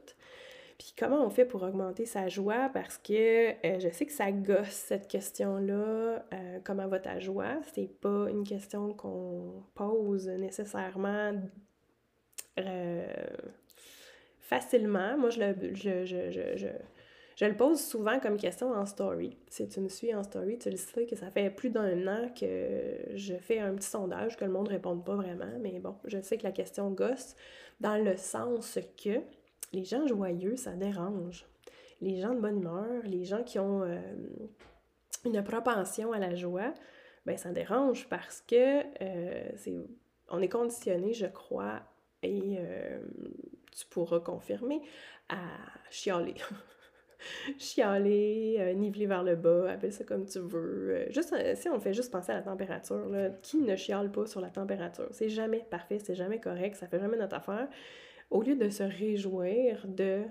Puis 0.79 0.93
comment 0.97 1.23
on 1.23 1.29
fait 1.29 1.45
pour 1.45 1.61
augmenter 1.61 2.05
sa 2.05 2.27
joie? 2.27 2.69
Parce 2.73 2.97
que 2.97 3.51
euh, 3.65 3.79
je 3.79 3.89
sais 3.89 4.05
que 4.05 4.11
ça 4.11 4.31
gosse 4.31 4.69
cette 4.69 5.07
question-là. 5.07 6.25
comment 6.63 6.87
va 6.87 6.99
ta 6.99 7.19
joie? 7.19 7.61
C'est 7.75 7.99
pas 7.99 8.27
une 8.29 8.43
question 8.43 8.93
qu'on 8.93 9.63
pose 9.75 10.27
nécessairement 10.27 11.33
facilement. 14.43 15.17
Moi, 15.17 15.29
je 15.29 15.39
le, 15.39 15.73
je, 15.73 16.05
je, 16.05 16.67
je, 17.37 17.45
le 17.45 17.55
pose 17.55 17.79
souvent 17.81 18.19
comme 18.19 18.37
question 18.37 18.71
en 18.71 18.85
story. 18.85 19.37
Si 19.47 19.67
tu 19.67 19.79
me 19.79 19.87
suis 19.89 20.13
en 20.13 20.21
story, 20.21 20.59
tu 20.59 20.69
le 20.69 20.75
sais 20.75 21.05
que 21.05 21.15
ça 21.15 21.31
fait 21.31 21.49
plus 21.49 21.69
d'un 21.69 22.07
an 22.07 22.29
que 22.39 22.97
je 23.15 23.35
fais 23.35 23.59
un 23.59 23.73
petit 23.73 23.89
sondage, 23.89 24.37
que 24.37 24.45
le 24.45 24.51
monde 24.51 24.67
ne 24.67 24.73
répond 24.73 24.97
pas 24.97 25.15
vraiment. 25.15 25.51
Mais 25.61 25.79
bon, 25.79 25.95
je 26.05 26.21
sais 26.21 26.37
que 26.37 26.43
la 26.43 26.51
question 26.51 26.91
gosse 26.91 27.35
dans 27.79 27.97
le 27.97 28.17
sens 28.17 28.77
que 29.03 29.21
les 29.71 29.85
gens 29.85 30.05
joyeux, 30.05 30.57
ça 30.57 30.73
dérange. 30.73 31.45
Les 32.01 32.19
gens 32.19 32.33
de 32.35 32.39
bonne 32.39 32.59
humeur, 32.59 33.01
les 33.05 33.23
gens 33.23 33.43
qui 33.43 33.59
ont 33.59 33.83
euh, 33.83 33.97
une 35.25 35.41
propension 35.41 36.11
à 36.11 36.19
la 36.19 36.35
joie, 36.35 36.73
ben 37.25 37.37
ça 37.37 37.51
dérange 37.51 38.07
parce 38.09 38.41
que 38.41 38.81
euh, 39.01 39.49
c'est, 39.55 39.73
on 40.29 40.41
est 40.41 40.49
conditionné, 40.49 41.13
je 41.13 41.27
crois, 41.27 41.81
et 42.21 42.57
euh, 42.59 42.99
tu 43.75 43.85
pourras 43.87 44.19
confirmer, 44.19 44.81
à 45.29 45.37
chialer. 45.89 46.35
chialer, 47.57 48.73
niveler 48.75 49.05
vers 49.05 49.23
le 49.23 49.35
bas, 49.35 49.71
appelle 49.71 49.93
ça 49.93 50.03
comme 50.03 50.25
tu 50.25 50.39
veux. 50.39 51.05
juste, 51.09 51.35
si 51.55 51.69
on 51.69 51.79
fait 51.79 51.93
juste 51.93 52.11
penser 52.11 52.31
à 52.31 52.35
la 52.35 52.41
température, 52.41 53.07
là, 53.09 53.29
qui 53.41 53.57
ne 53.57 53.75
chiale 53.75 54.11
pas 54.11 54.25
sur 54.25 54.41
la 54.41 54.49
température? 54.49 55.07
C'est 55.11 55.29
jamais 55.29 55.65
parfait, 55.69 55.99
c'est 55.99 56.15
jamais 56.15 56.39
correct, 56.39 56.75
ça 56.75 56.87
fait 56.87 56.99
jamais 56.99 57.17
notre 57.17 57.35
affaire. 57.35 57.67
Au 58.29 58.41
lieu 58.41 58.55
de 58.55 58.69
se 58.69 58.83
réjouir 58.83 59.85
de 59.87 60.23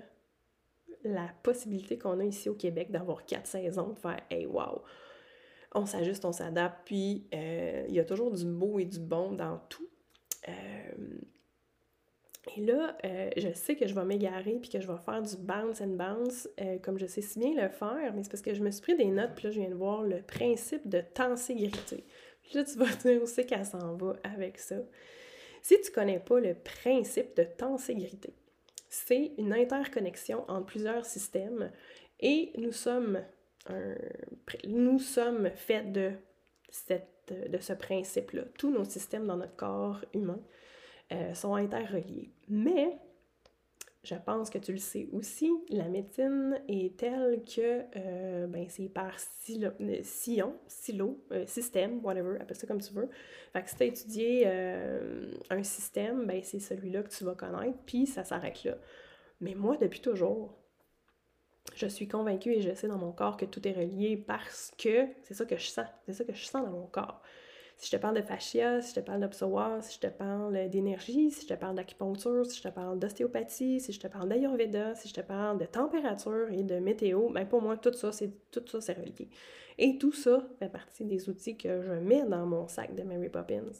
la 1.03 1.29
possibilité 1.43 1.97
qu'on 1.97 2.19
a 2.19 2.23
ici 2.23 2.49
au 2.49 2.55
Québec 2.55 2.91
d'avoir 2.91 3.25
quatre 3.25 3.47
saisons, 3.47 3.89
de 3.89 3.99
faire 3.99 4.19
Hey, 4.29 4.45
wow! 4.45 4.81
On 5.75 5.85
s'ajuste, 5.85 6.23
on 6.25 6.31
s'adapte, 6.31 6.81
puis 6.85 7.27
euh, 7.33 7.85
il 7.87 7.95
y 7.95 7.99
a 7.99 8.05
toujours 8.05 8.31
du 8.31 8.45
beau 8.45 8.79
et 8.79 8.85
du 8.85 8.99
bon 8.99 9.31
dans 9.31 9.59
tout. 9.69 9.87
Euh, 10.47 10.51
et 12.55 12.61
là, 12.61 12.97
euh, 13.05 13.29
je 13.37 13.53
sais 13.53 13.75
que 13.75 13.87
je 13.87 13.95
vais 13.95 14.03
m'égarer 14.03 14.59
puis 14.59 14.69
que 14.69 14.81
je 14.81 14.87
vais 14.87 14.97
faire 14.97 15.21
du 15.21 15.37
bounce 15.37 15.79
and 15.81 15.95
bounce 15.95 16.49
comme 16.81 16.99
je 16.99 17.05
sais 17.05 17.21
si 17.21 17.39
bien 17.39 17.53
le 17.53 17.69
faire, 17.69 18.13
mais 18.13 18.23
c'est 18.23 18.29
parce 18.29 18.41
que 18.41 18.53
je 18.53 18.61
me 18.61 18.69
suis 18.69 18.81
pris 18.81 18.95
des 18.95 19.05
notes 19.05 19.31
puis 19.35 19.45
là, 19.45 19.51
je 19.51 19.59
viens 19.59 19.69
de 19.69 19.75
voir 19.75 20.03
le 20.03 20.21
principe 20.21 20.87
de 20.87 21.01
tenségrité. 21.01 22.03
Puis 22.43 22.55
là, 22.55 22.65
tu 22.65 22.77
vas 22.77 22.93
dire 23.03 23.21
aussi 23.21 23.45
qu'elle 23.45 23.65
s'en 23.65 23.95
va 23.95 24.15
avec 24.23 24.57
ça. 24.57 24.75
Si 25.61 25.79
tu 25.79 25.91
connais 25.91 26.19
pas 26.19 26.41
le 26.41 26.55
principe 26.55 27.37
de 27.37 27.43
tenségrité, 27.43 28.33
c'est 28.89 29.31
une 29.37 29.53
interconnexion 29.53 30.43
entre 30.49 30.65
plusieurs 30.65 31.05
systèmes 31.05 31.71
et 32.19 32.51
nous 32.57 32.73
sommes, 32.73 33.23
nous 34.67 34.99
sommes 34.99 35.49
faits 35.51 35.93
de, 35.93 36.11
cette, 36.69 37.33
de 37.49 37.57
ce 37.57 37.71
principe-là. 37.71 38.43
Tous 38.57 38.69
nos 38.69 38.83
systèmes 38.83 39.25
dans 39.25 39.37
notre 39.37 39.55
corps 39.55 40.03
humain 40.13 40.41
euh, 41.11 41.33
sont 41.33 41.55
interreliés. 41.55 42.31
Mais 42.47 42.97
je 44.03 44.15
pense 44.15 44.49
que 44.49 44.57
tu 44.57 44.73
le 44.73 44.77
sais 44.79 45.07
aussi, 45.13 45.51
la 45.69 45.87
médecine 45.87 46.59
est 46.67 46.97
telle 46.97 47.43
que 47.43 47.83
euh, 47.95 48.47
ben, 48.47 48.65
c'est 48.69 48.89
par 48.89 49.17
silo, 49.19 49.69
euh, 49.79 49.99
sillon, 50.03 50.55
silo, 50.67 51.23
système, 51.45 52.03
whatever, 52.03 52.37
appelle 52.39 52.57
ça 52.57 52.67
comme 52.67 52.81
tu 52.81 52.93
veux. 52.93 53.09
Fait 53.53 53.63
que 53.63 53.69
si 53.69 53.75
tu 53.75 53.83
as 53.83 53.85
étudié 53.85 54.47
un 55.49 55.63
système, 55.63 56.25
ben, 56.25 56.41
c'est 56.43 56.59
celui-là 56.59 57.03
que 57.03 57.09
tu 57.09 57.23
vas 57.23 57.35
connaître, 57.35 57.77
puis 57.85 58.05
ça 58.05 58.23
s'arrête 58.23 58.63
là. 58.63 58.77
Mais 59.39 59.55
moi, 59.55 59.77
depuis 59.77 60.01
toujours, 60.01 60.57
je 61.75 61.87
suis 61.87 62.07
convaincue 62.07 62.53
et 62.53 62.61
je 62.61 62.73
sais 62.73 62.87
dans 62.87 62.97
mon 62.97 63.11
corps 63.11 63.37
que 63.37 63.45
tout 63.45 63.65
est 63.67 63.73
relié 63.73 64.17
parce 64.17 64.71
que 64.77 65.07
c'est 65.23 65.33
ça 65.33 65.45
que 65.45 65.57
je 65.57 65.67
sens, 65.67 65.87
c'est 66.05 66.13
ça 66.13 66.23
que 66.23 66.33
je 66.33 66.45
sens 66.45 66.63
dans 66.63 66.71
mon 66.71 66.87
corps. 66.87 67.21
Si 67.77 67.87
je 67.87 67.97
te 67.97 68.01
parle 68.01 68.15
de 68.15 68.21
fascia, 68.21 68.81
si 68.81 68.91
je 68.91 69.01
te 69.01 69.05
parle 69.05 69.19
de 69.19 69.33
si 69.81 69.95
je 69.95 69.99
te 69.99 70.07
parle 70.07 70.69
d'énergie, 70.69 71.31
si 71.31 71.41
je 71.41 71.53
te 71.53 71.59
parle 71.59 71.75
d'acupuncture, 71.75 72.45
si 72.45 72.57
je 72.57 72.63
te 72.63 72.73
parle 72.73 72.99
d'ostéopathie, 72.99 73.79
si 73.79 73.91
je 73.91 73.99
te 73.99 74.07
parle 74.07 74.29
d'ayurveda, 74.29 74.95
si 74.95 75.09
je 75.09 75.13
te 75.13 75.21
parle 75.21 75.57
de 75.57 75.65
température 75.65 76.49
et 76.51 76.63
de 76.63 76.75
météo, 76.79 77.29
ben 77.29 77.45
pour 77.45 77.61
moi, 77.61 77.77
tout 77.77 77.93
ça, 77.93 78.11
c'est 78.11 78.31
tout 78.51 78.63
ça, 78.67 78.79
c'est 78.79 78.93
relié. 78.93 79.29
Et 79.77 79.97
tout 79.97 80.13
ça 80.13 80.43
fait 80.59 80.69
partie 80.69 81.03
des 81.03 81.29
outils 81.29 81.57
que 81.57 81.81
je 81.81 81.93
mets 81.93 82.25
dans 82.25 82.45
mon 82.45 82.67
sac 82.67 82.95
de 82.95 83.03
Mary 83.03 83.29
Poppins. 83.29 83.73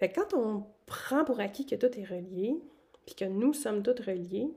Quand 0.00 0.34
on 0.34 0.64
prend 0.86 1.24
pour 1.24 1.40
acquis 1.40 1.66
que 1.66 1.74
tout 1.74 1.98
est 1.98 2.04
relié, 2.04 2.56
puis 3.06 3.14
que 3.14 3.24
nous 3.24 3.52
sommes 3.52 3.82
tous 3.82 4.00
reliés, 4.02 4.50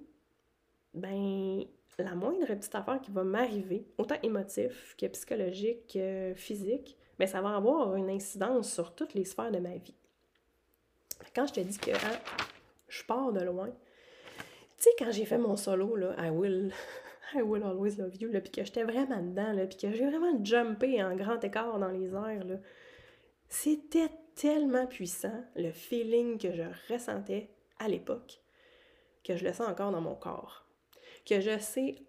ben 0.93 1.63
la 1.97 2.15
moindre 2.15 2.45
petite 2.45 2.73
affaire 2.75 2.99
qui 3.01 3.11
va 3.11 3.23
m'arriver, 3.23 3.85
autant 3.97 4.15
émotif 4.23 4.95
que 4.97 5.05
psychologique 5.07 5.93
que 5.93 6.33
physique, 6.35 6.97
mais 7.23 7.27
ça 7.27 7.39
va 7.39 7.55
avoir 7.55 7.95
une 7.95 8.09
incidence 8.09 8.73
sur 8.73 8.93
toutes 8.93 9.13
les 9.13 9.23
sphères 9.23 9.49
de 9.49 9.59
ma 9.59 9.77
vie. 9.77 9.95
Quand 11.33 11.47
je 11.47 11.53
te 11.53 11.61
dis 11.61 11.77
que 11.77 11.91
hein, 11.91 12.19
je 12.89 13.01
pars 13.05 13.31
de 13.31 13.39
loin, 13.39 13.69
tu 13.69 14.83
sais, 14.83 14.89
quand 14.99 15.09
j'ai 15.09 15.23
fait 15.23 15.37
mon 15.37 15.55
solo, 15.55 15.95
là, 15.95 16.15
I 16.17 16.31
will, 16.31 16.73
I 17.33 17.41
will 17.41 17.63
always 17.63 17.95
love 17.95 18.13
you, 18.17 18.29
puis 18.29 18.51
que 18.51 18.65
j'étais 18.65 18.83
vraiment 18.83 19.21
dedans, 19.21 19.55
puis 19.69 19.77
que 19.77 19.95
j'ai 19.95 20.05
vraiment 20.05 20.43
jumpé 20.43 21.01
en 21.01 21.15
grand 21.15 21.41
écart 21.41 21.79
dans 21.79 21.87
les 21.87 22.13
airs, 22.13 22.59
c'était 23.47 24.11
tellement 24.35 24.85
puissant, 24.85 25.45
le 25.55 25.71
feeling 25.71 26.37
que 26.37 26.51
je 26.51 26.63
ressentais 26.91 27.51
à 27.79 27.87
l'époque, 27.87 28.41
que 29.23 29.37
je 29.37 29.45
le 29.45 29.53
sens 29.53 29.69
encore 29.69 29.91
dans 29.91 30.01
mon 30.01 30.15
corps, 30.15 30.67
que 31.25 31.39
je 31.39 31.57
sais 31.57 32.03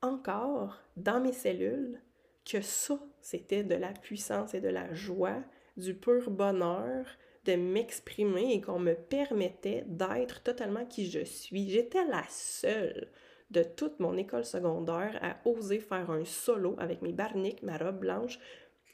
encore 0.00 0.80
dans 0.96 1.20
mes 1.20 1.34
cellules 1.34 2.00
que 2.44 2.60
ça, 2.60 2.98
c'était 3.20 3.64
de 3.64 3.74
la 3.74 3.92
puissance 3.92 4.54
et 4.54 4.60
de 4.60 4.68
la 4.68 4.92
joie, 4.94 5.42
du 5.76 5.94
pur 5.94 6.30
bonheur 6.30 7.06
de 7.44 7.56
m'exprimer 7.56 8.54
et 8.54 8.60
qu'on 8.60 8.78
me 8.78 8.94
permettait 8.94 9.84
d'être 9.86 10.42
totalement 10.42 10.86
qui 10.86 11.10
je 11.10 11.24
suis. 11.24 11.68
J'étais 11.68 12.04
la 12.06 12.24
seule 12.28 13.08
de 13.50 13.62
toute 13.62 14.00
mon 14.00 14.16
école 14.16 14.44
secondaire 14.44 15.18
à 15.22 15.36
oser 15.48 15.78
faire 15.78 16.10
un 16.10 16.24
solo 16.24 16.74
avec 16.78 17.02
mes 17.02 17.12
barniques, 17.12 17.62
ma 17.62 17.76
robe 17.76 18.00
blanche, 18.00 18.38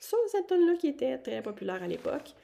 sur 0.01 0.19
cette 0.29 0.49
tune-là 0.49 0.77
qui 0.77 0.89
était 0.89 1.19
très 1.19 1.43
populaire 1.43 1.83
à 1.83 1.87
l'époque. 1.87 2.35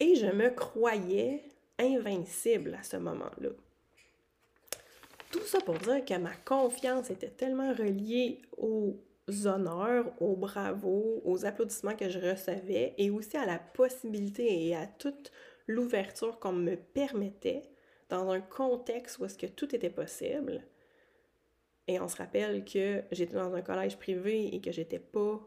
Et 0.00 0.14
je 0.16 0.26
me 0.26 0.50
croyais 0.50 1.44
invincible 1.78 2.74
à 2.78 2.82
ce 2.82 2.96
moment-là. 2.96 3.50
Tout 5.30 5.42
ça 5.42 5.60
pour 5.60 5.78
dire 5.78 6.04
que 6.04 6.18
ma 6.18 6.34
confiance 6.34 7.10
était 7.10 7.30
tellement 7.30 7.72
reliée 7.72 8.42
au 8.56 8.96
honneurs, 9.46 10.12
aux 10.20 10.36
bravos, 10.36 11.22
aux 11.24 11.44
applaudissements 11.44 11.96
que 11.96 12.08
je 12.08 12.18
recevais 12.18 12.94
et 12.98 13.10
aussi 13.10 13.36
à 13.36 13.46
la 13.46 13.58
possibilité 13.58 14.66
et 14.66 14.76
à 14.76 14.86
toute 14.86 15.32
l'ouverture 15.66 16.38
qu'on 16.38 16.52
me 16.52 16.76
permettait 16.76 17.62
dans 18.08 18.30
un 18.30 18.40
contexte 18.40 19.18
où 19.18 19.24
est-ce 19.24 19.38
que 19.38 19.46
tout 19.46 19.74
était 19.74 19.90
possible. 19.90 20.64
Et 21.86 22.00
on 22.00 22.08
se 22.08 22.16
rappelle 22.16 22.64
que 22.64 23.02
j'étais 23.12 23.34
dans 23.34 23.54
un 23.54 23.62
collège 23.62 23.96
privé 23.96 24.54
et 24.54 24.60
que 24.60 24.72
j'étais 24.72 24.98
pas 24.98 25.40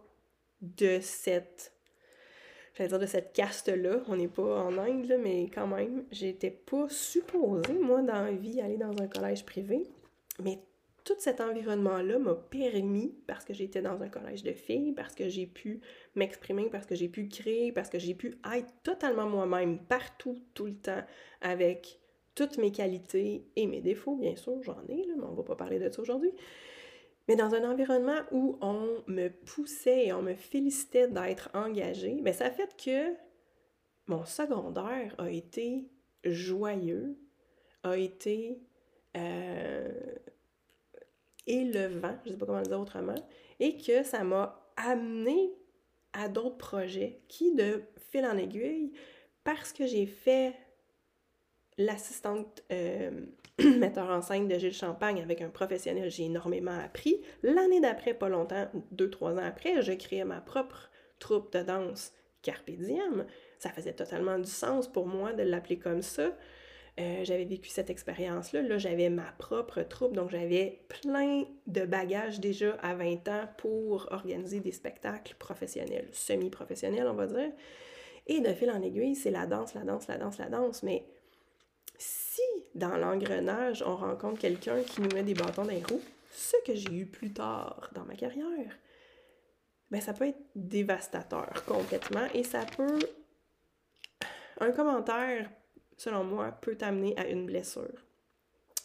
de 0.61 0.99
cette 1.01 1.73
j'allais 2.73 2.89
dire 2.89 2.99
de 2.99 3.05
cette 3.05 3.33
caste-là, 3.33 4.01
on 4.07 4.15
n'est 4.15 4.27
pas 4.27 4.63
en 4.63 4.77
Inde, 4.77 5.13
mais 5.21 5.49
quand 5.53 5.67
même, 5.67 6.05
j'étais 6.11 6.51
pas 6.51 6.87
supposée, 6.89 7.73
moi, 7.73 8.01
dans 8.01 8.25
la 8.25 8.31
vie, 8.31 8.61
aller 8.61 8.77
dans 8.77 8.97
un 8.99 9.07
collège 9.07 9.45
privé. 9.45 9.87
Mais 10.43 10.59
tout 11.03 11.15
cet 11.19 11.41
environnement-là 11.41 12.19
m'a 12.19 12.35
permis, 12.35 13.15
parce 13.27 13.43
que 13.45 13.53
j'étais 13.53 13.81
dans 13.81 14.01
un 14.01 14.09
collège 14.09 14.43
de 14.43 14.53
filles, 14.53 14.93
parce 14.93 15.15
que 15.15 15.27
j'ai 15.27 15.45
pu 15.45 15.81
m'exprimer, 16.15 16.69
parce 16.69 16.85
que 16.85 16.95
j'ai 16.95 17.09
pu 17.09 17.27
créer, 17.27 17.71
parce 17.71 17.89
que 17.89 17.99
j'ai 17.99 18.13
pu 18.13 18.35
être 18.55 18.73
totalement 18.83 19.27
moi-même 19.27 19.79
partout, 19.79 20.41
tout 20.53 20.65
le 20.65 20.75
temps, 20.75 21.03
avec 21.41 21.99
toutes 22.35 22.57
mes 22.57 22.71
qualités 22.71 23.45
et 23.55 23.67
mes 23.67 23.81
défauts, 23.81 24.15
bien 24.15 24.35
sûr, 24.35 24.61
j'en 24.63 24.81
ai, 24.87 25.05
là, 25.05 25.13
mais 25.17 25.25
on 25.25 25.33
va 25.33 25.43
pas 25.43 25.55
parler 25.55 25.79
de 25.79 25.89
ça 25.89 26.01
aujourd'hui. 26.01 26.31
Mais 27.27 27.35
dans 27.35 27.53
un 27.53 27.69
environnement 27.69 28.19
où 28.31 28.57
on 28.61 29.03
me 29.07 29.29
poussait 29.29 30.07
et 30.07 30.13
on 30.13 30.21
me 30.21 30.35
félicitait 30.35 31.07
d'être 31.07 31.49
engagée, 31.53 32.19
bien, 32.21 32.33
ça 32.33 32.45
a 32.45 32.51
fait 32.51 32.75
que 32.75 33.13
mon 34.07 34.25
secondaire 34.25 35.15
a 35.17 35.29
été 35.29 35.89
joyeux, 36.25 37.17
a 37.83 37.97
été 37.97 38.61
euh, 39.15 39.89
et 41.47 41.63
le 41.63 41.87
vent, 41.87 42.15
je 42.23 42.29
ne 42.29 42.33
sais 42.33 42.39
pas 42.39 42.45
comment 42.45 42.59
le 42.59 42.65
dire 42.65 42.79
autrement, 42.79 43.15
et 43.59 43.77
que 43.77 44.03
ça 44.03 44.23
m'a 44.23 44.71
amené 44.77 45.51
à 46.13 46.27
d'autres 46.29 46.57
projets 46.57 47.21
qui, 47.27 47.53
de 47.55 47.83
fil 48.11 48.25
en 48.25 48.37
aiguille, 48.37 48.93
parce 49.43 49.73
que 49.73 49.85
j'ai 49.85 50.05
fait 50.05 50.53
l'assistante 51.77 52.63
euh, 52.71 53.11
metteur 53.59 54.09
en 54.09 54.21
scène 54.21 54.47
de 54.47 54.57
Gilles 54.57 54.73
Champagne 54.73 55.21
avec 55.21 55.41
un 55.41 55.49
professionnel, 55.49 56.09
j'ai 56.09 56.25
énormément 56.25 56.77
appris. 56.79 57.21
L'année 57.41 57.81
d'après, 57.81 58.13
pas 58.13 58.29
longtemps, 58.29 58.67
deux, 58.91 59.09
trois 59.09 59.33
ans 59.33 59.45
après, 59.45 59.81
je 59.81 59.93
créais 59.93 60.25
ma 60.25 60.41
propre 60.41 60.89
troupe 61.19 61.53
de 61.53 61.63
danse 61.63 62.13
Carpe. 62.41 62.71
Ça 63.57 63.69
faisait 63.69 63.93
totalement 63.93 64.37
du 64.37 64.49
sens 64.49 64.91
pour 64.91 65.07
moi 65.07 65.33
de 65.33 65.43
l'appeler 65.43 65.79
comme 65.79 66.01
ça. 66.01 66.31
Euh, 66.99 67.23
j'avais 67.23 67.45
vécu 67.45 67.69
cette 67.69 67.89
expérience-là. 67.89 68.61
Là, 68.61 68.77
j'avais 68.77 69.09
ma 69.09 69.31
propre 69.39 69.81
troupe, 69.81 70.13
donc 70.13 70.29
j'avais 70.29 70.81
plein 70.89 71.45
de 71.65 71.85
bagages 71.85 72.39
déjà 72.39 72.75
à 72.83 72.93
20 72.93 73.27
ans 73.29 73.47
pour 73.57 74.07
organiser 74.11 74.59
des 74.59 74.71
spectacles 74.71 75.35
professionnels, 75.39 76.07
semi-professionnels, 76.11 77.07
on 77.07 77.15
va 77.15 77.25
dire. 77.25 77.51
Et 78.27 78.41
de 78.41 78.53
fil 78.53 78.69
en 78.69 78.81
aiguille, 78.81 79.15
c'est 79.15 79.31
la 79.31 79.47
danse, 79.47 79.73
la 79.73 79.81
danse, 79.81 80.07
la 80.07 80.17
danse, 80.17 80.37
la 80.37 80.49
danse. 80.49 80.83
Mais 80.83 81.03
si 81.97 82.41
dans 82.75 82.97
l'engrenage, 82.97 83.83
on 83.85 83.95
rencontre 83.95 84.39
quelqu'un 84.39 84.81
qui 84.83 85.01
nous 85.01 85.09
met 85.15 85.23
des 85.23 85.33
bâtons 85.33 85.63
dans 85.63 85.71
les 85.71 85.83
roues, 85.83 86.01
ce 86.31 86.57
que 86.65 86.75
j'ai 86.75 86.93
eu 86.93 87.05
plus 87.07 87.33
tard 87.33 87.89
dans 87.93 88.05
ma 88.05 88.15
carrière, 88.15 88.77
ben 89.89 89.99
ça 89.99 90.13
peut 90.13 90.27
être 90.27 90.41
dévastateur 90.55 91.65
complètement 91.65 92.27
et 92.33 92.43
ça 92.43 92.65
peut 92.77 92.99
un 94.59 94.71
commentaire 94.71 95.49
selon 96.03 96.25
moi, 96.25 96.51
peut 96.51 96.75
t'amener 96.75 97.17
à 97.17 97.27
une 97.29 97.45
blessure. 97.45 98.05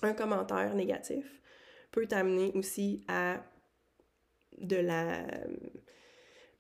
un 0.02 0.14
commentaire 0.14 0.72
négatif 0.74 1.42
peut 1.90 2.06
t'amener 2.06 2.52
aussi 2.54 3.04
à 3.08 3.42
de 4.58 4.76
la 4.76 5.26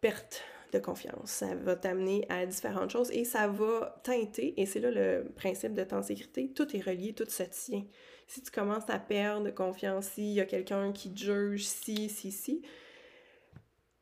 perte 0.00 0.42
de 0.72 0.80
confiance. 0.80 1.30
Ça 1.30 1.54
va 1.54 1.76
t'amener 1.76 2.26
à 2.28 2.44
différentes 2.44 2.90
choses 2.90 3.12
et 3.12 3.24
ça 3.24 3.46
va 3.46 4.00
teinter, 4.02 4.60
et 4.60 4.66
c'est 4.66 4.80
là 4.80 4.90
le 4.90 5.30
principe 5.36 5.74
de 5.74 5.84
sécurité, 6.02 6.52
tout 6.52 6.76
est 6.76 6.80
relié, 6.80 7.12
tout 7.12 7.28
se 7.28 7.44
tient. 7.44 7.84
Si 8.26 8.42
tu 8.42 8.50
commences 8.50 8.90
à 8.90 8.98
perdre 8.98 9.50
confiance, 9.50 10.06
s'il 10.06 10.32
y 10.32 10.40
a 10.40 10.44
quelqu'un 10.44 10.92
qui 10.92 11.12
te 11.14 11.20
juge, 11.20 11.66
si, 11.66 12.08
si, 12.08 12.32
si. 12.32 12.62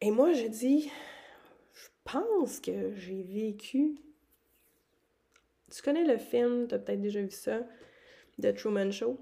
Et 0.00 0.10
moi, 0.10 0.32
je 0.32 0.46
dis, 0.46 0.90
je 1.74 1.88
pense 2.04 2.60
que 2.60 2.94
j'ai 2.96 3.22
vécu. 3.22 4.05
Tu 5.74 5.82
connais 5.82 6.04
le 6.04 6.18
film, 6.18 6.68
tu 6.68 6.74
as 6.74 6.78
peut-être 6.78 7.00
déjà 7.00 7.20
vu 7.20 7.30
ça, 7.30 7.60
The 8.40 8.54
Truman 8.54 8.90
Show? 8.92 9.18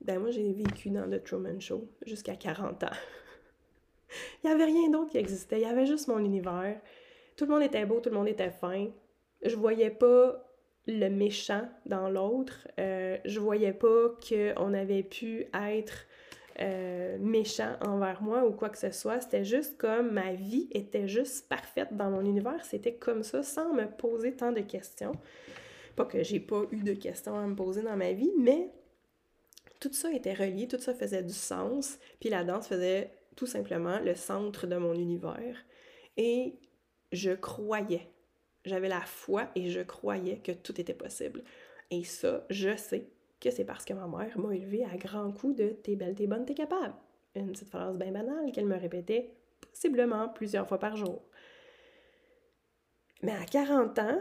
Ben 0.00 0.18
moi, 0.20 0.30
j'ai 0.30 0.52
vécu 0.52 0.90
dans 0.90 1.08
The 1.10 1.22
Truman 1.22 1.58
Show 1.60 1.88
jusqu'à 2.06 2.36
40 2.36 2.84
ans. 2.84 2.86
Il 4.44 4.48
n'y 4.48 4.52
avait 4.52 4.66
rien 4.66 4.90
d'autre 4.90 5.10
qui 5.10 5.18
existait. 5.18 5.58
Il 5.58 5.62
y 5.62 5.70
avait 5.70 5.86
juste 5.86 6.08
mon 6.08 6.18
univers. 6.18 6.80
Tout 7.36 7.46
le 7.46 7.50
monde 7.50 7.62
était 7.62 7.84
beau, 7.86 8.00
tout 8.00 8.10
le 8.10 8.16
monde 8.16 8.28
était 8.28 8.50
fin. 8.50 8.88
Je 9.42 9.56
voyais 9.56 9.90
pas 9.90 10.44
le 10.86 11.08
méchant 11.08 11.68
dans 11.86 12.08
l'autre. 12.08 12.68
Euh, 12.78 13.16
je 13.24 13.40
voyais 13.40 13.72
pas 13.72 14.10
qu'on 14.28 14.74
avait 14.74 15.02
pu 15.02 15.46
être 15.54 16.06
euh, 16.60 17.16
méchant 17.18 17.76
envers 17.80 18.22
moi 18.22 18.46
ou 18.46 18.52
quoi 18.52 18.68
que 18.68 18.78
ce 18.78 18.90
soit. 18.90 19.20
C'était 19.20 19.44
juste 19.44 19.76
comme 19.76 20.12
ma 20.12 20.34
vie 20.34 20.68
était 20.70 21.08
juste 21.08 21.48
parfaite 21.48 21.96
dans 21.96 22.10
mon 22.10 22.20
univers. 22.20 22.64
C'était 22.64 22.94
comme 22.94 23.22
ça, 23.22 23.42
sans 23.42 23.72
me 23.72 23.86
poser 23.86 24.34
tant 24.34 24.52
de 24.52 24.60
questions. 24.60 25.12
Pas 25.96 26.04
que 26.04 26.22
j'ai 26.22 26.40
pas 26.40 26.62
eu 26.70 26.82
de 26.82 26.94
questions 26.94 27.36
à 27.36 27.46
me 27.46 27.54
poser 27.54 27.82
dans 27.82 27.96
ma 27.96 28.12
vie, 28.12 28.32
mais 28.38 28.70
tout 29.80 29.92
ça 29.92 30.12
était 30.12 30.34
relié, 30.34 30.66
tout 30.66 30.78
ça 30.78 30.94
faisait 30.94 31.22
du 31.22 31.32
sens. 31.32 31.98
Puis 32.20 32.30
la 32.30 32.44
danse 32.44 32.68
faisait 32.68 33.10
tout 33.36 33.46
simplement 33.46 33.98
le 34.00 34.14
centre 34.14 34.66
de 34.66 34.76
mon 34.76 34.94
univers. 34.94 35.56
Et 36.16 36.54
je 37.12 37.32
croyais, 37.32 38.08
j'avais 38.64 38.88
la 38.88 39.02
foi 39.02 39.48
et 39.54 39.68
je 39.70 39.80
croyais 39.80 40.38
que 40.38 40.52
tout 40.52 40.80
était 40.80 40.94
possible. 40.94 41.42
Et 41.90 42.04
ça, 42.04 42.44
je 42.50 42.76
sais 42.76 43.08
que 43.40 43.50
c'est 43.50 43.64
parce 43.64 43.84
que 43.84 43.92
ma 43.92 44.06
mère 44.06 44.38
m'a 44.38 44.54
élevée 44.54 44.84
à 44.84 44.96
grands 44.96 45.32
coups 45.32 45.56
de 45.56 45.68
T'es 45.68 45.96
belle, 45.96 46.14
t'es 46.14 46.26
bonne, 46.26 46.46
t'es 46.46 46.54
capable. 46.54 46.94
Une 47.34 47.52
petite 47.52 47.68
phrase 47.68 47.96
bien 47.96 48.12
banale 48.12 48.52
qu'elle 48.52 48.66
me 48.66 48.78
répétait 48.78 49.34
possiblement 49.60 50.28
plusieurs 50.28 50.66
fois 50.66 50.78
par 50.78 50.96
jour. 50.96 51.22
Mais 53.22 53.32
à 53.32 53.44
40 53.44 53.98
ans, 53.98 54.20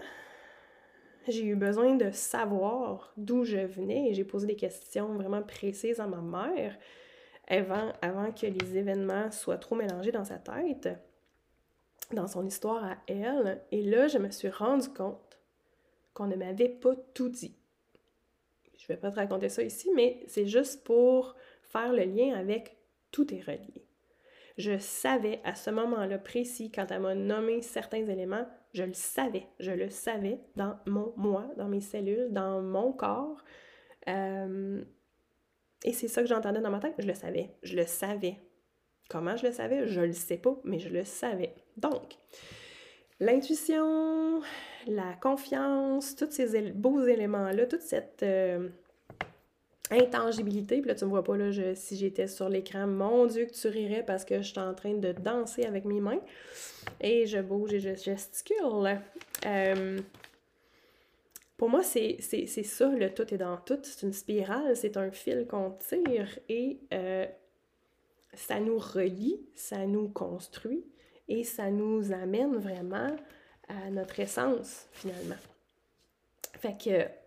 j'ai 1.28 1.46
eu 1.46 1.56
besoin 1.56 1.96
de 1.96 2.12
savoir 2.12 3.14
d'où 3.18 3.44
je 3.44 3.58
venais 3.58 4.10
et 4.10 4.14
j'ai 4.14 4.24
posé 4.24 4.48
des 4.48 4.56
questions 4.56 5.14
vraiment 5.14 5.42
précises 5.42 6.00
à 6.00 6.08
ma 6.08 6.22
mère 6.22 6.78
avant, 7.48 7.92
avant 8.02 8.32
que 8.32 8.48
les 8.48 8.78
événements 8.78 9.32
soient 9.32 9.58
trop 9.58 9.76
mélangés 9.76 10.12
dans 10.12 10.26
sa 10.26 10.38
tête, 10.38 10.90
dans 12.12 12.28
son 12.28 12.46
histoire 12.46 12.84
à 12.84 12.98
elle. 13.08 13.62
Et 13.72 13.82
là, 13.82 14.08
je 14.08 14.18
me 14.18 14.30
suis 14.30 14.50
rendu 14.50 14.90
compte 14.90 15.40
qu'on 16.14 16.28
ne 16.28 16.36
m'avait 16.36 16.70
pas 16.70 16.96
tout 17.14 17.30
dit. 17.30 17.56
Je 18.78 18.88
vais 18.88 18.98
pas 18.98 19.12
te 19.12 19.16
raconter 19.16 19.50
ça 19.50 19.64
ici, 19.64 19.90
mais 19.96 20.24
c'est 20.28 20.46
juste 20.46 20.84
pour 20.84 21.36
faire 21.62 21.94
le 21.94 22.04
lien 22.04 22.36
avec 22.36 22.78
tout 23.12 23.34
est 23.34 23.42
relié. 23.42 23.86
Je 24.58 24.78
savais 24.78 25.40
à 25.44 25.56
ce 25.56 25.70
moment-là 25.72 26.20
précis, 26.20 26.72
quand 26.72 26.92
elle 26.92 27.02
m'a 27.02 27.16
nommé 27.16 27.62
certains 27.62 28.06
éléments, 28.06 28.46
je 28.74 28.84
le 28.84 28.94
savais. 28.94 29.48
Je 29.60 29.72
le 29.72 29.90
savais 29.90 30.40
dans 30.56 30.78
mon 30.86 31.14
moi, 31.16 31.50
dans 31.58 31.68
mes 31.68 31.82
cellules, 31.82 32.32
dans 32.32 32.62
mon 32.62 32.92
corps. 32.92 33.44
Euh, 34.08 34.84
et 35.84 35.94
c'est 35.94 36.08
ça 36.08 36.22
que 36.22 36.28
j'entendais 36.28 36.62
dans 36.62 36.72
ma 36.72 36.80
tête. 36.80 36.96
Je 36.98 37.08
le 37.08 37.14
savais. 37.14 37.52
Je 37.62 37.76
le 37.76 37.86
savais. 37.86 38.38
Comment 39.10 39.36
je 39.36 39.48
le 39.48 39.52
savais? 39.52 39.88
Je 39.88 40.02
le 40.02 40.14
sais 40.14 40.38
pas, 40.38 40.56
mais 40.64 40.80
je 40.80 40.90
le 40.90 41.04
savais. 41.04 41.54
Donc, 41.78 42.18
l'intuition, 43.20 44.42
la 44.88 45.14
confiance, 45.22 46.16
tous 46.16 46.32
ces 46.32 46.72
beaux 46.72 47.06
éléments-là, 47.06 47.68
toute 47.68 47.82
cette 47.82 48.24
euh, 48.24 48.70
intangibilité, 49.94 50.80
puis 50.82 50.90
là, 50.90 50.96
tu 50.96 51.06
me 51.06 51.10
vois 51.10 51.24
pas, 51.24 51.38
là, 51.38 51.76
si 51.76 51.96
j'étais 51.96 52.28
sur 52.28 52.50
l'écran, 52.50 52.88
mon 52.88 53.26
Dieu, 53.26 53.46
que 53.46 53.54
tu 53.54 53.68
rirais 53.68 54.04
parce 54.06 54.26
que 54.26 54.42
je 54.42 54.50
suis 54.50 54.60
en 54.60 54.74
train 54.74 54.94
de 54.94 55.12
danser 55.12 55.66
avec 55.66 55.86
mes 55.86 56.02
mains 56.02 56.20
et 57.02 57.26
je 57.26 57.40
bouge 57.40 57.74
et 57.74 57.80
je 57.80 57.96
gesticule. 57.96 59.00
Euh, 59.46 60.00
pour 61.58 61.70
moi, 61.70 61.84
c'est 61.84 62.18
ça, 62.20 62.90
le 62.90 63.14
tout 63.14 63.34
est 63.34 63.38
dans 63.38 63.58
tout. 63.58 63.80
C'est 63.84 64.06
une 64.06 64.14
spirale, 64.14 64.76
c'est 64.76 64.98
un 64.98 65.12
fil 65.12 65.48
qu'on 65.48 65.72
tire 65.72 66.40
et 66.50 66.80
euh, 66.94 67.26
ça 68.34 68.60
nous 68.60 68.78
relie, 68.78 69.40
ça 69.56 69.86
nous 69.86 70.10
construit 70.10 70.84
et 71.28 71.44
ça 71.44 71.70
nous 71.72 72.12
amène 72.12 72.58
vraiment 72.58 73.16
à 73.70 73.90
notre 73.90 74.20
essence, 74.20 74.88
finalement. 74.92 75.36
Fait 76.60 76.78
que 76.78 77.23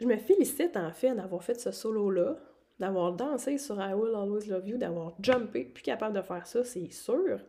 je 0.00 0.06
me 0.06 0.16
félicite 0.16 0.76
en 0.76 0.90
fait 0.92 1.14
d'avoir 1.14 1.44
fait 1.44 1.60
ce 1.60 1.70
solo-là, 1.70 2.36
d'avoir 2.78 3.12
dansé 3.12 3.58
sur 3.58 3.80
I 3.80 3.92
Will 3.92 4.14
Always 4.14 4.46
Love 4.48 4.68
You, 4.68 4.78
d'avoir 4.78 5.14
jumpé, 5.20 5.64
plus 5.64 5.82
capable 5.82 6.16
de 6.16 6.22
faire 6.22 6.46
ça, 6.46 6.64
c'est 6.64 6.90
sûr. 6.90 7.40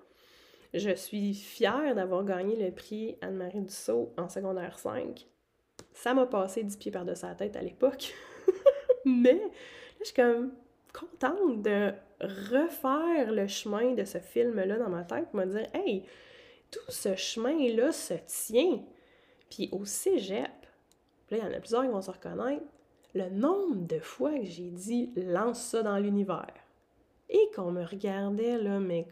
Je 0.73 0.93
suis 0.93 1.33
fière 1.33 1.95
d'avoir 1.95 2.23
gagné 2.23 2.55
le 2.55 2.71
prix 2.71 3.17
Anne-Marie 3.21 3.61
Dussault 3.61 4.13
en 4.17 4.29
secondaire 4.29 4.77
5. 4.77 5.27
Ça 5.93 6.13
m'a 6.13 6.25
passé 6.25 6.63
10 6.63 6.77
pieds 6.77 6.91
par-dessus 6.91 7.25
la 7.25 7.35
tête 7.35 7.55
à 7.55 7.61
l'époque. 7.61 8.13
Mais 9.05 9.41
je 9.99 10.05
suis 10.05 10.13
comme 10.13 10.51
contente 10.93 11.61
de 11.61 11.91
refaire 12.21 13.31
le 13.31 13.47
chemin 13.47 13.93
de 13.93 14.03
ce 14.03 14.19
film-là 14.19 14.77
dans 14.77 14.89
ma 14.89 15.03
tête, 15.03 15.33
me 15.33 15.45
dire 15.45 15.67
Hey, 15.73 16.05
tout 16.69 16.89
ce 16.89 17.15
chemin-là 17.15 17.91
se 17.91 18.13
tient. 18.25 18.81
Puis 19.49 19.69
au 19.71 19.85
cégep, 19.85 20.60
il 21.37 21.43
y 21.43 21.47
en 21.47 21.53
a 21.53 21.59
plusieurs 21.59 21.83
qui 21.83 21.89
vont 21.89 22.01
se 22.01 22.11
reconnaître, 22.11 22.63
le 23.13 23.29
nombre 23.29 23.87
de 23.87 23.99
fois 23.99 24.31
que 24.37 24.45
j'ai 24.45 24.69
dit 24.69 25.11
lance 25.15 25.61
ça 25.61 25.83
dans 25.83 25.97
l'univers 25.97 26.53
et 27.29 27.49
qu'on 27.55 27.71
me 27.71 27.83
regardait, 27.83 28.57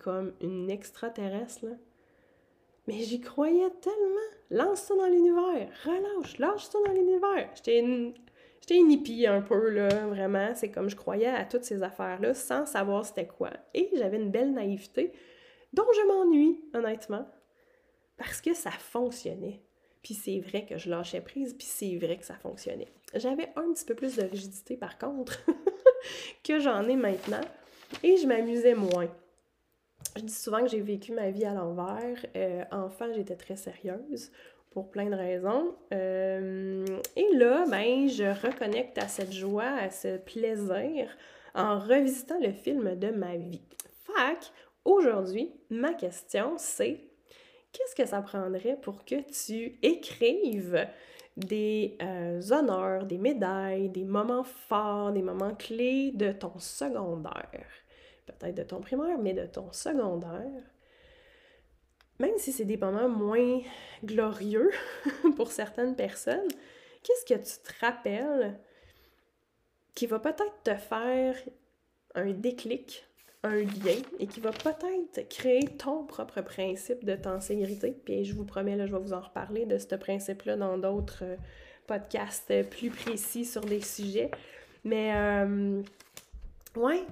comme 0.03 0.33
une 0.41 0.69
extraterrestre. 0.69 1.65
Mais 2.87 2.99
j'y 2.99 3.21
croyais 3.21 3.69
tellement. 3.81 4.29
Lance 4.49 4.81
ça 4.81 4.95
dans 4.95 5.07
l'univers. 5.07 5.69
Relâche, 5.85 6.37
lâche 6.37 6.65
ça 6.65 6.79
dans 6.85 6.93
l'univers. 6.93 7.49
J'étais 7.55 7.79
une... 7.79 8.13
J'étais 8.61 8.75
une 8.75 8.91
hippie 8.91 9.25
un 9.25 9.41
peu, 9.41 9.87
vraiment. 10.09 10.53
C'est 10.53 10.69
comme 10.69 10.89
je 10.89 10.95
croyais 10.95 11.27
à 11.27 11.45
toutes 11.45 11.63
ces 11.63 11.81
affaires-là 11.81 12.33
sans 12.33 12.65
savoir 12.65 13.05
c'était 13.05 13.25
quoi. 13.25 13.51
Et 13.73 13.89
j'avais 13.95 14.17
une 14.17 14.31
belle 14.31 14.53
naïveté 14.53 15.13
dont 15.71 15.87
je 15.95 16.07
m'ennuie, 16.07 16.61
honnêtement. 16.73 17.25
Parce 18.17 18.41
que 18.41 18.53
ça 18.53 18.71
fonctionnait. 18.71 19.61
Puis 20.01 20.13
c'est 20.13 20.39
vrai 20.39 20.65
que 20.65 20.77
je 20.77 20.89
lâchais 20.89 21.21
prise, 21.21 21.53
puis 21.53 21.67
c'est 21.67 21.97
vrai 21.97 22.17
que 22.17 22.25
ça 22.25 22.35
fonctionnait. 22.35 22.87
J'avais 23.15 23.49
un 23.55 23.73
petit 23.73 23.85
peu 23.85 23.95
plus 23.95 24.15
de 24.15 24.23
rigidité, 24.23 24.77
par 24.77 24.97
contre, 24.97 25.43
que 26.43 26.59
j'en 26.59 26.87
ai 26.87 26.95
maintenant 26.95 27.41
et 28.03 28.17
je 28.17 28.27
m'amusais 28.27 28.75
moins. 28.75 29.09
Je 30.15 30.21
dis 30.21 30.33
souvent 30.33 30.61
que 30.61 30.67
j'ai 30.67 30.81
vécu 30.81 31.11
ma 31.11 31.29
vie 31.29 31.45
à 31.45 31.53
l'envers. 31.53 32.25
Euh, 32.35 32.63
enfant, 32.71 33.11
j'étais 33.13 33.35
très 33.35 33.55
sérieuse 33.55 34.31
pour 34.71 34.89
plein 34.89 35.09
de 35.09 35.15
raisons. 35.15 35.75
Euh, 35.93 36.85
et 37.15 37.27
là, 37.35 37.65
ben, 37.69 38.07
je 38.07 38.23
reconnecte 38.45 38.97
à 38.97 39.07
cette 39.07 39.33
joie, 39.33 39.63
à 39.63 39.89
ce 39.89 40.17
plaisir 40.17 41.09
en 41.53 41.79
revisitant 41.79 42.39
le 42.39 42.51
film 42.51 42.95
de 42.95 43.09
ma 43.09 43.35
vie. 43.35 43.61
Fac, 44.03 44.51
aujourd'hui, 44.85 45.51
ma 45.69 45.93
question, 45.93 46.53
c'est 46.57 47.08
qu'est-ce 47.71 47.95
que 47.95 48.05
ça 48.05 48.21
prendrait 48.21 48.77
pour 48.81 49.05
que 49.05 49.21
tu 49.31 49.77
écrives 49.81 50.87
des 51.37 51.97
euh, 52.01 52.41
honneurs, 52.51 53.05
des 53.05 53.17
médailles, 53.17 53.89
des 53.89 54.05
moments 54.05 54.43
forts, 54.43 55.11
des 55.11 55.21
moments 55.21 55.55
clés 55.55 56.11
de 56.11 56.31
ton 56.31 56.57
secondaire? 56.59 57.67
Peut-être 58.25 58.55
de 58.55 58.63
ton 58.63 58.81
primaire, 58.81 59.17
mais 59.17 59.33
de 59.33 59.45
ton 59.45 59.71
secondaire. 59.71 60.63
Même 62.19 62.37
si 62.37 62.51
c'est 62.51 62.65
des 62.65 62.77
moments 62.77 63.09
moins 63.09 63.61
glorieux 64.03 64.71
pour 65.37 65.51
certaines 65.51 65.95
personnes, 65.95 66.49
qu'est-ce 67.01 67.25
que 67.25 67.39
tu 67.39 67.63
te 67.63 67.85
rappelles 67.85 68.59
qui 69.95 70.05
va 70.05 70.19
peut-être 70.19 70.63
te 70.63 70.75
faire 70.75 71.35
un 72.15 72.31
déclic 72.31 73.05
un 73.43 73.61
lien 73.61 74.01
et 74.19 74.27
qui 74.27 74.39
va 74.39 74.51
peut-être 74.51 75.27
créer 75.29 75.65
ton 75.77 76.03
propre 76.03 76.41
principe 76.41 77.05
de 77.05 77.15
tenségrité. 77.15 77.95
Puis 78.03 78.25
je 78.25 78.35
vous 78.35 78.43
promets, 78.45 78.75
là, 78.75 78.85
je 78.85 78.91
vais 78.91 78.99
vous 78.99 79.13
en 79.13 79.21
reparler 79.21 79.65
de 79.65 79.77
ce 79.77 79.95
principe-là 79.95 80.57
dans 80.57 80.77
d'autres 80.77 81.23
euh, 81.23 81.35
podcasts 81.87 82.69
plus 82.69 82.89
précis 82.89 83.45
sur 83.45 83.61
des 83.61 83.81
sujets. 83.81 84.31
Mais, 84.83 85.15
euh, 85.15 85.81
ouais, 86.75 87.03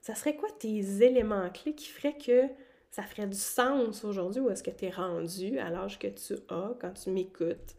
ça 0.00 0.14
serait 0.14 0.36
quoi 0.36 0.48
tes 0.58 1.02
éléments 1.02 1.50
clés 1.50 1.74
qui 1.74 1.88
feraient 1.88 2.16
que 2.16 2.48
ça 2.90 3.02
ferait 3.02 3.26
du 3.26 3.36
sens 3.36 4.04
aujourd'hui 4.04 4.40
ou 4.40 4.50
est-ce 4.50 4.62
que 4.62 4.70
tu 4.70 4.86
es 4.86 4.90
rendu 4.90 5.58
à 5.58 5.68
l'âge 5.68 5.98
que 5.98 6.06
tu 6.06 6.34
as 6.48 6.74
quand 6.80 6.92
tu 6.92 7.10
m'écoutes 7.10 7.74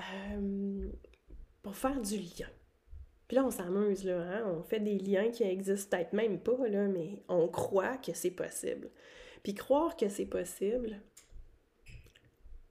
euh, 0.00 0.88
pour 1.62 1.76
faire 1.76 2.00
du 2.00 2.16
lien? 2.16 2.48
Puis 3.28 3.36
là, 3.36 3.44
on 3.44 3.50
s'amuse, 3.50 4.04
là, 4.04 4.20
hein? 4.20 4.44
on 4.46 4.62
fait 4.62 4.80
des 4.80 4.98
liens 4.98 5.30
qui 5.30 5.42
existent 5.42 5.96
peut-être 5.96 6.12
même 6.12 6.38
pas, 6.38 6.68
là, 6.68 6.86
mais 6.86 7.22
on 7.28 7.48
croit 7.48 7.96
que 7.96 8.12
c'est 8.14 8.30
possible. 8.30 8.88
Puis 9.42 9.54
croire 9.54 9.96
que 9.96 10.08
c'est 10.08 10.26
possible, 10.26 11.00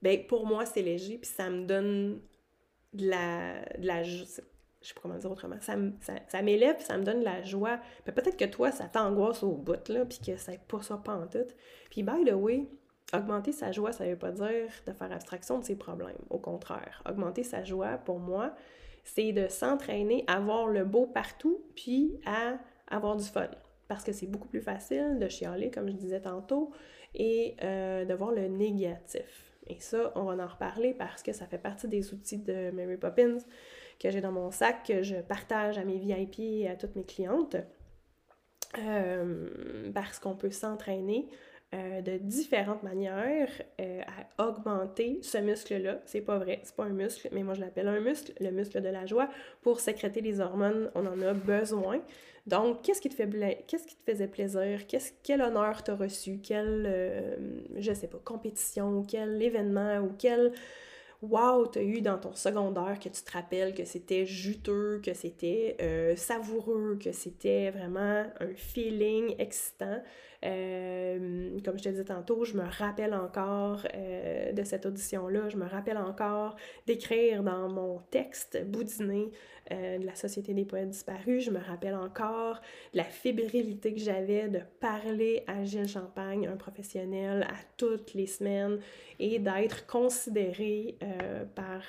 ben 0.02 0.26
pour 0.26 0.46
moi, 0.46 0.64
c'est 0.66 0.82
léger, 0.82 1.18
puis 1.18 1.30
ça 1.30 1.50
me 1.50 1.66
donne 1.66 2.20
de 2.94 3.10
la, 3.10 3.64
de 3.78 3.86
la 3.86 4.02
je 4.86 4.90
sais 4.90 4.94
pas 4.94 5.00
comment 5.02 5.18
dire 5.18 5.30
autrement, 5.30 5.56
ça, 5.60 5.74
ça, 6.28 6.42
m'élève, 6.42 6.80
ça 6.80 6.96
me 6.96 7.02
donne 7.02 7.20
de 7.20 7.24
la 7.24 7.42
joie. 7.42 7.80
Puis 8.04 8.12
peut-être 8.12 8.36
que 8.36 8.44
toi, 8.44 8.70
ça 8.70 8.84
t'angoisse 8.84 9.42
au 9.42 9.52
bout, 9.52 9.88
là, 9.88 10.04
puis 10.04 10.18
que 10.24 10.36
c'est 10.36 10.60
pas 10.60 10.80
ça 10.80 10.96
pas 10.96 11.14
en 11.14 11.26
tout. 11.26 11.46
Puis 11.90 12.02
by 12.02 12.24
the 12.24 12.34
way, 12.34 12.68
augmenter 13.12 13.52
sa 13.52 13.72
joie, 13.72 13.92
ça 13.92 14.06
veut 14.06 14.16
pas 14.16 14.30
dire 14.30 14.70
de 14.86 14.92
faire 14.92 15.10
abstraction 15.10 15.58
de 15.58 15.64
ses 15.64 15.76
problèmes. 15.76 16.18
Au 16.30 16.38
contraire, 16.38 17.02
augmenter 17.08 17.42
sa 17.42 17.64
joie, 17.64 17.98
pour 17.98 18.20
moi, 18.20 18.54
c'est 19.06 19.32
de 19.32 19.46
s'entraîner 19.46 20.24
à 20.26 20.40
voir 20.40 20.66
le 20.66 20.84
beau 20.84 21.06
partout, 21.06 21.62
puis 21.76 22.20
à 22.26 22.58
avoir 22.88 23.16
du 23.16 23.24
fun. 23.24 23.48
Parce 23.88 24.02
que 24.02 24.12
c'est 24.12 24.26
beaucoup 24.26 24.48
plus 24.48 24.60
facile 24.60 25.18
de 25.20 25.28
chialer, 25.28 25.70
comme 25.70 25.88
je 25.88 25.94
disais 25.94 26.20
tantôt, 26.20 26.72
et 27.14 27.56
euh, 27.62 28.04
de 28.04 28.12
voir 28.14 28.32
le 28.32 28.48
négatif. 28.48 29.54
Et 29.68 29.78
ça, 29.78 30.12
on 30.16 30.24
va 30.24 30.44
en 30.44 30.46
reparler 30.46 30.92
parce 30.92 31.22
que 31.22 31.32
ça 31.32 31.46
fait 31.46 31.58
partie 31.58 31.88
des 31.88 32.12
outils 32.12 32.38
de 32.38 32.70
Mary 32.72 32.96
Poppins 32.96 33.38
que 33.98 34.10
j'ai 34.10 34.20
dans 34.20 34.32
mon 34.32 34.50
sac, 34.50 34.84
que 34.86 35.02
je 35.02 35.16
partage 35.16 35.78
à 35.78 35.84
mes 35.84 35.98
VIP 35.98 36.40
et 36.40 36.68
à 36.68 36.76
toutes 36.76 36.96
mes 36.96 37.04
clientes. 37.04 37.56
Euh, 38.78 39.92
parce 39.94 40.18
qu'on 40.18 40.36
peut 40.36 40.50
s'entraîner 40.50 41.28
euh, 41.76 42.00
de 42.00 42.16
différentes 42.16 42.82
manières 42.82 43.50
euh, 43.80 44.00
à 44.38 44.48
augmenter 44.48 45.18
ce 45.20 45.36
muscle-là. 45.36 46.00
C'est 46.06 46.22
pas 46.22 46.38
vrai, 46.38 46.60
c'est 46.62 46.74
pas 46.74 46.84
un 46.84 46.90
muscle, 46.90 47.28
mais 47.32 47.42
moi 47.42 47.52
je 47.52 47.60
l'appelle 47.60 47.88
un 47.88 48.00
muscle, 48.00 48.32
le 48.40 48.50
muscle 48.50 48.80
de 48.80 48.88
la 48.88 49.04
joie. 49.04 49.28
Pour 49.60 49.80
sécréter 49.80 50.22
les 50.22 50.40
hormones, 50.40 50.90
on 50.94 51.04
en 51.04 51.20
a 51.20 51.34
besoin. 51.34 52.00
Donc, 52.46 52.80
qu'est-ce 52.82 53.02
qui 53.02 53.10
te, 53.10 53.22
qui 53.66 53.76
te 53.76 54.10
faisait 54.10 54.28
plaisir? 54.28 54.80
Quel 55.22 55.42
honneur 55.42 55.82
t'as 55.82 55.96
reçu? 55.96 56.38
Quelle, 56.42 56.84
euh, 56.86 57.36
je 57.76 57.92
sais 57.92 58.06
pas, 58.06 58.20
compétition, 58.24 59.02
quel 59.02 59.42
événement 59.42 59.98
ou 59.98 60.12
quel 60.16 60.52
wow 61.20 61.66
t'as 61.66 61.82
eu 61.82 62.00
dans 62.00 62.18
ton 62.18 62.34
secondaire 62.34 62.98
que 62.98 63.08
tu 63.08 63.22
te 63.22 63.32
rappelles 63.32 63.74
que 63.74 63.84
c'était 63.84 64.24
juteux, 64.24 65.00
que 65.04 65.12
c'était 65.12 65.76
savoureux, 66.16 66.98
que 67.02 67.12
c'était 67.12 67.70
vraiment 67.70 68.24
un 68.40 68.54
feeling 68.54 69.34
excitant? 69.38 70.00
Euh, 70.46 71.58
comme 71.64 71.78
je 71.78 71.84
te 71.84 71.88
disais 71.88 72.04
tantôt, 72.04 72.44
je 72.44 72.56
me 72.56 72.64
rappelle 72.64 73.14
encore 73.14 73.86
euh, 73.94 74.52
de 74.52 74.62
cette 74.62 74.86
audition-là, 74.86 75.48
je 75.48 75.56
me 75.56 75.66
rappelle 75.66 75.98
encore 75.98 76.56
d'écrire 76.86 77.42
dans 77.42 77.68
mon 77.68 77.98
texte 78.10 78.64
boudiné 78.64 79.32
euh, 79.72 79.98
de 79.98 80.06
la 80.06 80.14
Société 80.14 80.54
des 80.54 80.64
poètes 80.64 80.90
disparus, 80.90 81.44
je 81.44 81.50
me 81.50 81.58
rappelle 81.58 81.96
encore 81.96 82.60
la 82.94 83.02
fébrilité 83.02 83.94
que 83.94 84.00
j'avais 84.00 84.48
de 84.48 84.60
parler 84.80 85.42
à 85.48 85.64
Gilles 85.64 85.88
Champagne, 85.88 86.46
un 86.46 86.56
professionnel, 86.56 87.42
à 87.48 87.56
toutes 87.76 88.14
les 88.14 88.26
semaines 88.26 88.78
et 89.18 89.38
d'être 89.38 89.86
considérée 89.86 90.98
par 91.54 91.82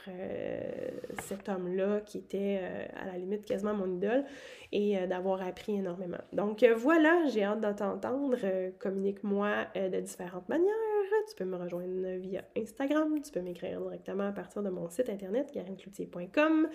cet 1.23 1.49
homme-là 1.49 1.99
qui 2.05 2.19
était 2.19 2.61
à 2.95 3.05
la 3.05 3.17
limite 3.17 3.43
quasiment 3.43 3.73
mon 3.73 3.95
idole 3.95 4.23
et 4.71 4.95
d'avoir 5.07 5.41
appris 5.45 5.75
énormément. 5.75 6.21
Donc 6.31 6.63
voilà, 6.77 7.25
j'ai 7.27 7.43
hâte 7.43 7.59
de 7.59 7.73
t'entendre 7.73 8.37
euh, 8.47 8.71
communique-moi 8.79 9.67
euh, 9.75 9.89
de 9.89 9.99
différentes 9.99 10.47
manières. 10.49 10.73
Tu 11.29 11.35
peux 11.35 11.45
me 11.45 11.57
rejoindre 11.57 12.17
via 12.19 12.43
Instagram, 12.57 13.21
tu 13.21 13.31
peux 13.31 13.41
m'écrire 13.41 13.81
directement 13.81 14.27
à 14.27 14.31
partir 14.31 14.63
de 14.63 14.69
mon 14.69 14.89
site 14.89 15.09
internet, 15.09 15.51
karincloutier.com. 15.51 16.67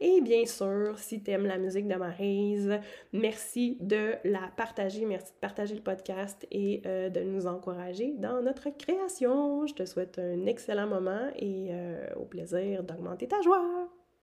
Et 0.00 0.20
bien 0.20 0.46
sûr, 0.46 0.98
si 0.98 1.22
tu 1.22 1.30
aimes 1.30 1.46
la 1.46 1.58
musique 1.58 1.86
de 1.86 1.94
Marise, 1.94 2.78
merci 3.12 3.76
de 3.80 4.14
la 4.24 4.50
partager, 4.56 5.06
merci 5.06 5.32
de 5.32 5.38
partager 5.38 5.74
le 5.74 5.82
podcast 5.82 6.46
et 6.50 6.82
euh, 6.86 7.08
de 7.08 7.20
nous 7.20 7.46
encourager 7.46 8.14
dans 8.18 8.42
notre 8.42 8.70
création. 8.70 9.66
Je 9.66 9.74
te 9.74 9.84
souhaite 9.84 10.18
un 10.18 10.46
excellent 10.46 10.86
moment 10.86 11.30
et 11.36 11.70
au 12.16 12.24
plaisir 12.24 12.82
d'augmenter 12.82 13.28
ta 13.28 13.40
joie. 13.42 13.99